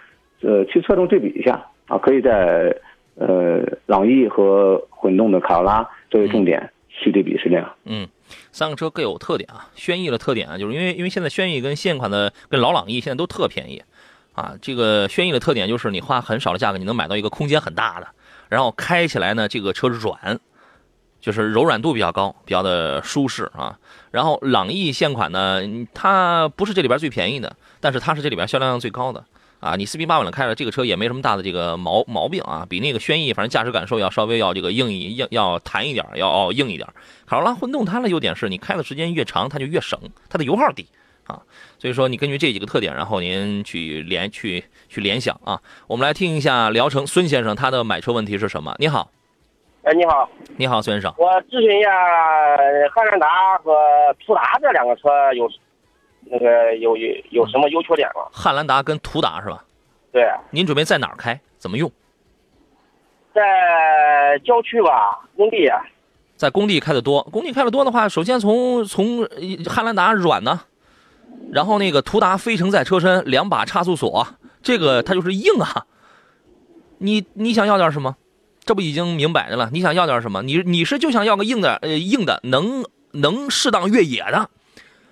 [0.42, 2.76] 呃，去侧重对比一下啊，可以在
[3.14, 7.74] 呃朗逸和混动的卡罗拉作为重点去对比，是这样。
[7.84, 8.06] 嗯，
[8.52, 9.70] 三个车各有特点啊。
[9.74, 13.82] 轩逸的特点啊，就是因为因为现在轩逸跟现款的跟老朗逸现在都特便宜
[14.34, 14.54] 啊。
[14.60, 18.06] 这个轩逸的特点就是你花很少的价格，你能买到一个空间很大的，
[18.50, 20.38] 然后开起来呢，这个车软。
[21.20, 23.76] 就是柔软度比较高，比较的舒适啊。
[24.10, 29.24] 然后朗逸现款呢，它不是这里边最便宜的，但是它是这里边销量量最高的
[29.60, 29.76] 啊。
[29.76, 36.88] 你四平八稳的开着这个车也没什么大的这个毛毛病啊，比那个轩逸反正驾驶感受要稍微要这个硬一硬要弹一点，要硬一点。
[37.26, 39.98] 卡罗拉混动它的优点是你开的时间越长，它就越省，
[40.28, 40.86] 它的油耗低
[41.26, 41.42] 啊。
[41.78, 45.60] 所以说你根据这几个特点，然后您去联去去联想啊。
[45.86, 48.74] 我们来听一下聊城孙先生他的买车问题是什么？
[48.78, 49.10] 你好。
[49.88, 50.28] 哎，你好，
[50.58, 51.10] 你好，孙先生。
[51.16, 51.90] 我咨询一下，
[52.94, 53.74] 汉兰达和
[54.26, 55.50] 途达这两个车有
[56.26, 58.20] 那个有有有什么优缺点吗？
[58.30, 59.64] 汉兰达跟途达是吧？
[60.12, 60.28] 对。
[60.50, 61.40] 您准备在哪儿开？
[61.56, 61.90] 怎么用？
[63.32, 65.70] 在郊区吧，工地。
[66.36, 69.26] 在工地开的多，工地开的多的话，首先从从
[69.70, 70.60] 汉兰达软呢，
[71.50, 74.26] 然后那个途达飞承载车身，两把差速锁，
[74.60, 75.86] 这个它就是硬啊。
[76.98, 78.16] 你你想要点什么？
[78.68, 79.70] 这不已经明摆着了？
[79.72, 80.42] 你想要点什么？
[80.42, 84.50] 你你是就想要个硬的，呃，硬的能能适当越野的？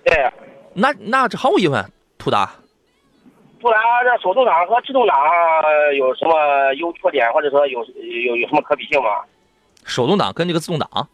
[0.05, 0.31] 对。
[0.75, 1.83] 那那这毫无疑问，
[2.19, 2.51] 途达。
[3.59, 5.17] 途达这手动挡和自动挡
[5.97, 7.83] 有什么优缺点，或者说有
[8.25, 9.09] 有有什么可比性吗？
[9.85, 11.07] 手动挡跟这个自动挡？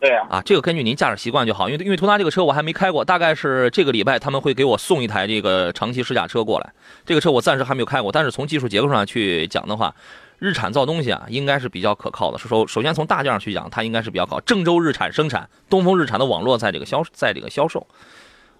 [0.00, 1.68] 对啊，这个根据您驾驶习惯就好。
[1.68, 6.72] 因为因为途达这个车我还没开过，大概是这个礼拜他们会给我送一台这个长期试驾车过来。
[7.04, 9.94] 这个车我暂时还没有开过，但是从技术结构上去讲的话。
[10.42, 12.36] 日产造东西啊，应该是比较可靠的。
[12.36, 14.40] 首首先从大件上去讲，它应该是比较靠。
[14.40, 17.86] 郑州日产生产，东风日产的网络在这个销，在这个销售。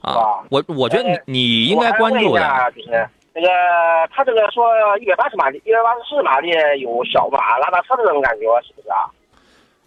[0.01, 0.15] 啊，
[0.49, 2.73] 我我觉得你你应该关注的。
[2.77, 3.49] 就是那个
[4.13, 4.65] 他这个说
[4.99, 9.11] 一百八十马力，一百八十四马力有小马拉大车的那种感觉，是不是啊？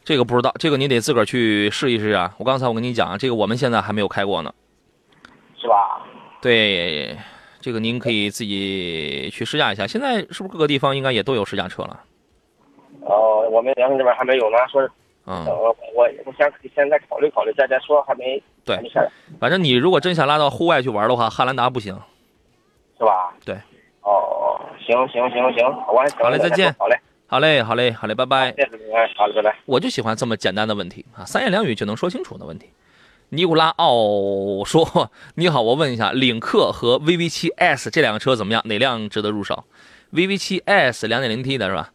[0.04, 2.34] 这个不知道，这个你得自个儿去试一试啊。
[2.38, 4.54] 我刚才我跟你讲，这个我们现在还没有开过呢。
[5.58, 6.02] 是吧？
[6.42, 7.18] 对。
[7.66, 12.00] 这个您可以自己去试驾一下，现在是不是各个地方应该也都有试驾车了？
[13.02, 14.88] 哦，我们阳城这边还没有呢，说，
[15.26, 18.80] 嗯，我我我想现在考虑考虑再再说，还没对，
[19.40, 22.00] 反正你如果真想拉到户外去玩的话，汉兰达不行，
[23.00, 23.34] 是吧？
[23.44, 23.56] 对，
[24.04, 28.54] 哦，行行行行，我好嘞，再见，好嘞，好嘞，好嘞，好嘞，拜拜，
[29.18, 29.56] 好嘞，拜拜。
[29.66, 32.70] 我就喜欢这么简单的问题啊，三言两语就能说清楚的问题。
[33.30, 38.62] 尼古拉奥说：“你好，我问一下，领克和 VV7S 这两个车怎么样？
[38.66, 39.64] 哪辆值得入手
[40.14, 41.90] ？VV7S 2.0T 的是吧？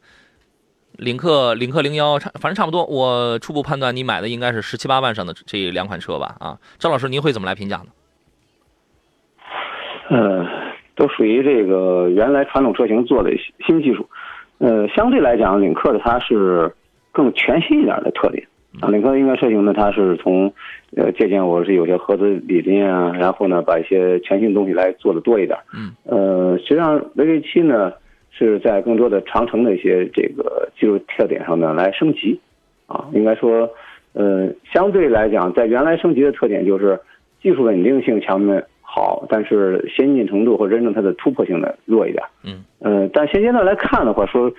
[0.99, 2.85] 领克领克零幺差，反正差不多。
[2.85, 6.37] 我初步判断，你买的应该是十七八万上的这两款车吧？
[6.41, 7.87] 啊，张老师，您会怎么来评价呢？
[10.11, 10.45] 呃，
[10.97, 13.31] 都属于这个原来传统车型做的
[13.65, 14.07] 新技术，
[14.59, 16.75] 呃，相对来讲，领克的它是
[17.13, 18.47] 更全新一点的特点
[18.81, 18.89] 啊。
[18.89, 20.53] 领克应该车型呢，它是从
[20.97, 25.59] 呃借鉴我是有些合资理念啊，然后呢把一些全新的东西来做的多一点。
[25.75, 25.91] 嗯。
[26.05, 27.93] 呃，实际上 VV 七呢
[28.31, 32.39] 是在更多的长城的一些这个技术特点上呢来升级
[32.87, 33.07] 啊。
[33.13, 33.69] 应该说，
[34.13, 37.01] 呃，相对来讲，在原来升级的特点就是
[37.43, 38.67] 技术稳定性强的。
[38.93, 42.25] 好，但是先进程度或真正它的突破性呢弱一点。
[42.43, 44.53] 嗯，呃，但现阶段来看的话，说，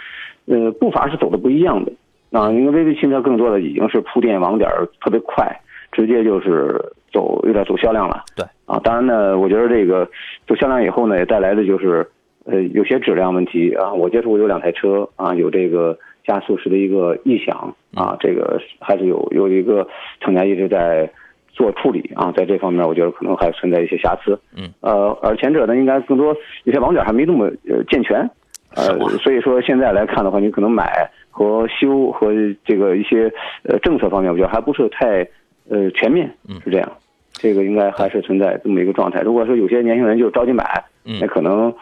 [0.45, 1.91] 呃，步伐是走的不一样的。
[2.31, 4.69] 啊，因为 VV 汽车更多的已经是铺垫网点
[4.99, 5.45] 特别快，
[5.91, 6.79] 直接就是
[7.11, 8.23] 走有点走销量了。
[8.35, 8.45] 对。
[8.65, 10.09] 啊，当然呢，我觉得这个
[10.47, 12.07] 走销量以后呢，也带来的就是
[12.45, 13.93] 呃有些质量问题啊。
[13.93, 19.87] 我接触过有两台车啊，有这个加速时的一个异响啊，这个还是有有一个
[20.19, 21.09] 厂家一直在。
[21.53, 24.39] 做处理啊，在这方面我觉得可能还存在一些瑕疵。
[24.55, 28.27] 嗯，呃，而前者呢，应该更多有些网点还没那么呃健全。
[28.75, 32.31] 呃，所以说现在来看的话，你可能买和修和
[32.65, 33.31] 这个一些
[33.63, 35.27] 呃政策方面，我觉得还不是太
[35.69, 36.33] 呃全面。
[36.47, 36.91] 嗯，是这样，
[37.33, 39.21] 这个应该还是存在这么一个状态。
[39.21, 41.73] 如果说有些年轻人就着急买，那可能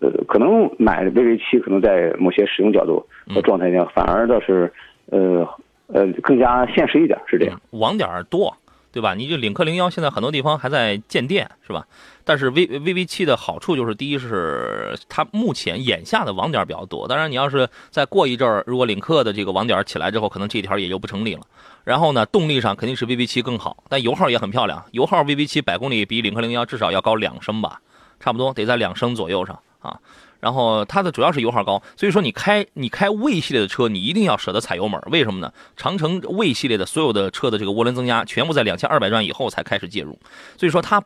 [0.00, 4.70] 呃可能买 VV 七，可能在某些使用角度和状态下，反而倒是
[5.10, 5.48] 呃
[5.86, 7.60] 呃更加现实一点，是这样。
[7.70, 8.54] 网点多。
[8.90, 9.14] 对吧？
[9.14, 11.86] 你这领克零幺现在很多地方还在建店，是吧？
[12.24, 17.08] 但是 V V V 七的好处就是，第一是它目前眼下的网点比较多。
[17.08, 21.42] 当然，你要是再过一阵儿，如果领克的这个网点起来之后，可能这条也就不成立了。
[21.84, 24.84] 然后呢，动力上肯定是 V V 七更好，但油耗也很漂亮。
[24.92, 27.80] 油耗 V V 七百公里比领克零幺至少要高两升吧，
[28.20, 29.98] 差不多得在两升左右上啊。
[30.40, 35.00] 然后它的主要是油耗高，所以说你开你开魏系列的车，你一定要舍得踩油门。
[35.10, 35.52] 为什么呢？
[35.76, 40.16] 长城魏系列的所有的车的这个涡轮增压，全部在两千二百转以后才开始介入。
[40.56, 41.02] 所以说它，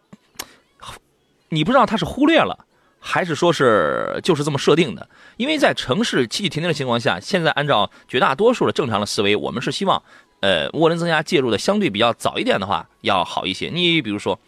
[1.48, 2.66] 你不知道它是忽略了，
[3.00, 5.08] 还是说是就是这么设定的？
[5.38, 10.02] 因为在城市气气停停的情况下，现在按照绝大多数的正常的思维，我们是希望，
[10.40, 13.70] 呃，涡轮增压介入的相对比较早一点的话要好一些。
[13.72, 14.38] 你比如说，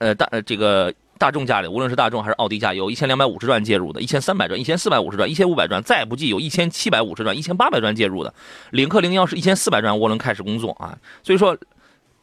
[0.00, 0.92] 呃，大这个。
[1.18, 8.32] 大众家里，无论是大众还是奥迪家，有一千两百五十转介入的，一千三百转、一千四百五十转、一千五百转，再不济有一千七百五十转、一千八百转介入的。
[8.70, 11.58] 领克零幺是一千四百转涡轮开始工作啊，所以说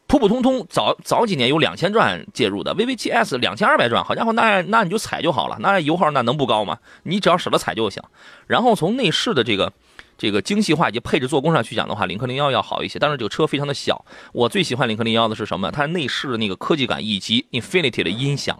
[0.06, 6.78] 普普通通早早几年有两千转介入的，VV 七 S 两千二百转，好家伙，那那你就踩就好了，那油耗那能不高吗？
[7.02, 8.02] 你只要舍得踩就行。
[8.46, 9.72] 然后从内饰的这个。
[10.18, 12.98] 这个精细化以及配置做工上去讲的话，领克零幺要好一些。
[12.98, 15.70] 但是这个车非常的小，我最喜欢领克零幺的是什么？
[15.70, 18.58] 它内饰的那个科技感以及 Infinity 的音响。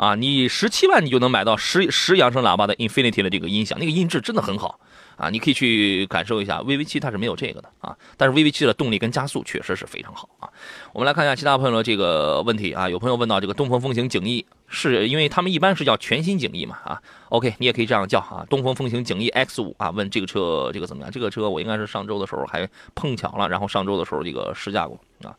[0.00, 4.80] 啊，你十七万你就能买到十十扬声喇叭的 Infinity 的这个音响，那个音质真的很好
[5.18, 5.28] 啊！
[5.28, 6.60] 你可以去感受一下。
[6.60, 10.48] VV 七它是没有这个的啊，但是 VV 七的动力跟加速确实是非常好啊。
[10.94, 21.12] 我们来看一下其他朋友的这个问题啊，有朋友问到这个东风风行景逸，是因为他们一般是叫全新景逸嘛啊？OK，你也可以这样叫啊，东风风行景逸 X 五啊，问这个车这个怎么样？
[21.12, 25.36] 这个车我应该是上周的时候还碰巧了，然后上周的时候这个试驾过啊。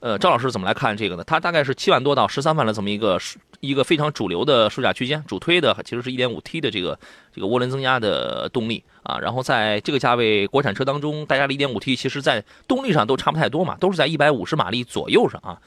[0.00, 1.24] 呃，赵老师怎么来看这个呢？
[1.24, 3.18] 它大概是七万多到十三万的这么一个
[3.60, 6.98] 一个非常主流的售价区间，主推的其实是一点五 T 的这个
[7.34, 9.18] 这个涡轮增压的动力啊。
[9.18, 15.58] 然后在这个价位国产车当中，大家的一点五 T 其实在动力上都差不太多嘛，都是在一百五十马力左右上啊。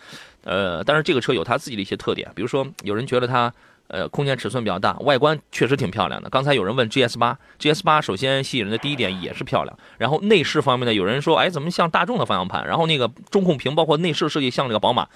[0.43, 3.53] 呃，但是这个车有它自己的一些特点，比如说有人觉得它。
[3.91, 6.29] 呃，空间尺寸比较大，外观确实挺漂亮的。
[6.29, 9.77] 刚才有人问 GS 八，GS 八首先吸引人的第一点也是漂亮。
[9.97, 12.65] 然后内饰方面呢，有人说，哎，怎么像大众的方向盘？
[12.65, 15.07] 然后那个中控屏，包括内饰设计像这个宝马。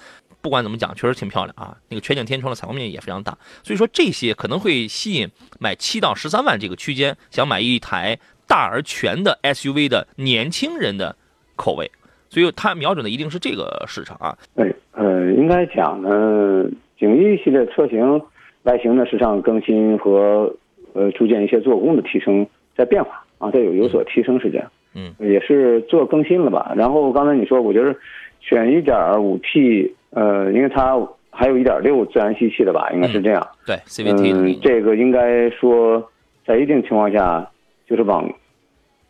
[0.42, 1.74] 不管怎么讲，确实挺漂亮啊。
[1.88, 11.16] 那个全景天窗的采光面积也非常大，所以说这些可能会吸引买七到十三万这个区间想买一台大而全的 SUV 的年轻人的
[11.56, 11.90] 口味。
[12.28, 14.36] 所以它瞄准的一定是这个市场啊。
[14.54, 16.68] 对，呃，应该讲呢，
[16.98, 18.20] 景逸系列车型。
[18.66, 20.52] 外形呢，实际上更新和
[20.92, 22.46] 呃，逐渐一些做工的提升
[22.76, 26.72] 在变化啊，在有有所提升是这样，嗯，也是做更新了吧。
[26.76, 27.94] 然后刚才你说，我觉得
[28.40, 30.98] 选一点五 T，呃，因为它
[31.30, 33.46] 还有一点六自然吸气的吧，应该是这样。
[33.66, 34.34] 对，CVT。
[34.34, 36.02] 嗯，这个应该说
[36.46, 37.48] 在一定情况下，
[37.86, 38.28] 就是往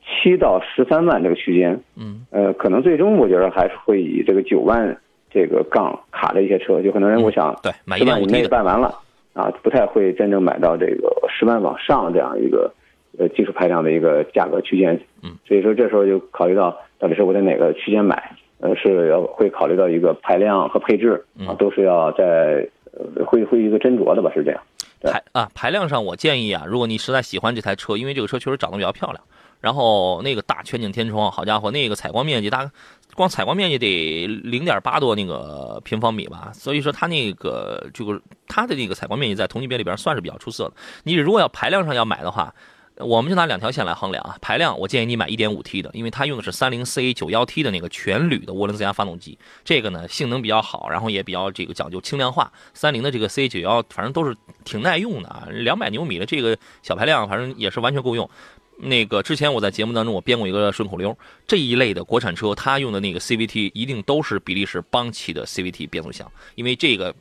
[0.05, 4.97] 七到十三万这个区间，嗯，呃，可能最终我觉得还是会以这个九万
[5.31, 8.93] 这个杠卡的一些车，就可能人我想对，十万以内办完了。
[9.37, 12.73] 啊，不太会真正买到这个十万往上这样一个
[13.19, 24.61] 呃技术排量的一个价格区间，嗯，所以说这时候就考虑到到底是我在哪个区间买，呃，是要会考虑到一个排量和配置啊，都是要在呃会会一个斟酌的吧，是这样。
[25.03, 29.23] 排啊排量上，我建议啊，如果你实在喜欢这台车，因为这个车确实长得比较漂亮，
[29.61, 32.71] 然后那个大全景天窗，好家伙，那个采光面积大。
[33.17, 40.75] 光采光面积得零点八多那个平方米吧，所以说它那个就是它的那个采光面积在同级别里边算是比较出色的。
[41.05, 42.55] 你如果要排量上要买的话，
[42.99, 52.51] 我们就拿两条线来衡量啊，排量我建议你买 1.5T 的，因为它用的是三菱 CA91T 的那个全铝的涡轮增压发动机，这个呢性能比较好，然后也比较这个讲究轻量化。
[52.73, 58.29] 三菱的这个 CA91 反正都是挺耐用的啊，两百牛米的这个小排量，反正也是完全够用。
[58.79, 61.17] 那个之前我在节目当中我编过一个顺口溜，
[61.47, 67.15] 这一类的国产车它用的那个 CVT 一定都是比利时邦奇的 CVT 变速箱，因为这个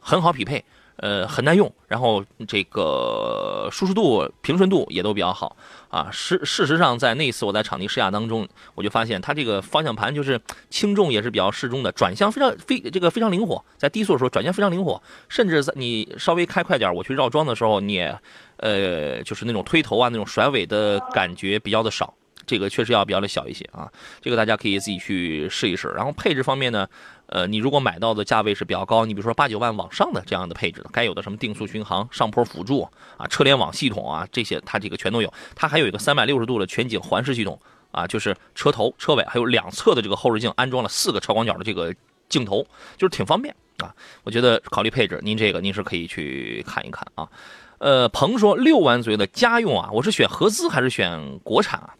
[0.00, 0.64] 很好匹配。
[0.98, 5.56] 呃，很耐用，然后这个舒适度、平顺度也都比较好
[5.88, 6.08] 啊。
[6.10, 10.40] 事事实上，在那一次我在场地试驾当中，我就发现它这个方向盘就是
[10.70, 18.18] 轻重也是比较适中的，转向非常非这个非常灵活，在低速的时候转向非常灵活，甚至在你稍微开快点，我去绕桩的时候，你也
[18.56, 22.12] 呃就是那种推头啊、那种甩尾的感觉比较的少。
[22.44, 23.92] 这个确实要比较的小一些啊，
[24.22, 25.88] 这个大家可以自己去试一试。
[25.88, 26.88] 然后配置方面呢，
[27.28, 35.30] 呃，你如果买到的价位是比较高，你比如说八九万往上的这样的配置的，该有的什么定速巡航、上坡辅助啊、车联网系统啊，这些它这个全都有。
[35.54, 37.60] 它还有一个三百六十度的全景环视系统
[37.90, 41.94] 啊，就是车头、车尾还有两侧的这个后视镜安装了四个超广角的这个
[42.30, 42.66] 镜头，
[42.96, 43.94] 就是挺方便啊。
[44.24, 47.28] 我觉得考虑配置，您这个您是可以去看一看啊。
[47.76, 51.94] 呃，鹏说六万左右的家用啊，我是选合资还是选国产啊？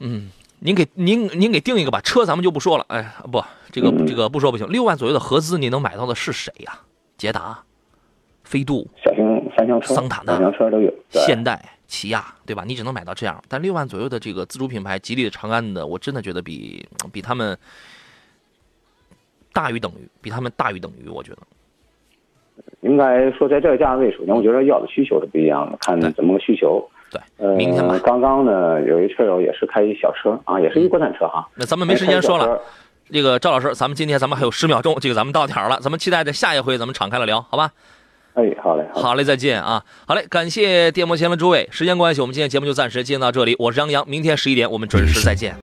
[0.00, 0.30] 嗯，
[0.60, 2.84] 您给您您给定一个吧，车咱们就不说了。
[2.88, 4.68] 哎，不，这个这个不说不行。
[4.68, 6.80] 六万左右的合资，你能买到的是谁呀？
[7.16, 7.58] 捷达、
[8.44, 12.64] 飞度、小型三厢车、桑塔纳、三厢车都有，现代、起亚，对吧？
[12.66, 13.42] 你只能买到这样。
[13.48, 17.56] 但六万左右的这个自主品牌，吉利的、长安的，我真的觉得比比他们
[19.52, 21.38] 大于等于，比他们大于等于，我觉得。
[22.80, 26.88] 应该说，在这个价位，首先我觉得要的需求是不一样的，看怎么个需求。
[27.10, 31.46] 对，呃，刚刚呢，有一车友也是开一小车啊，也是一国产车哈。
[31.54, 32.60] 那咱们没时间说了，
[33.10, 37.70] 这个赵老师，咱们今天咱们还有十秒钟，这个咱们到点儿了，咱们期待着下一回咱们敞开了聊，好吧？
[38.34, 39.82] 哎，好嘞，好嘞，再见啊！
[40.06, 45.56] 好嘞，感谢电摩前的诸位，时间关系，我们今天节目就暂时进行到这里，我是杨洋，明天十一点我们准时再见。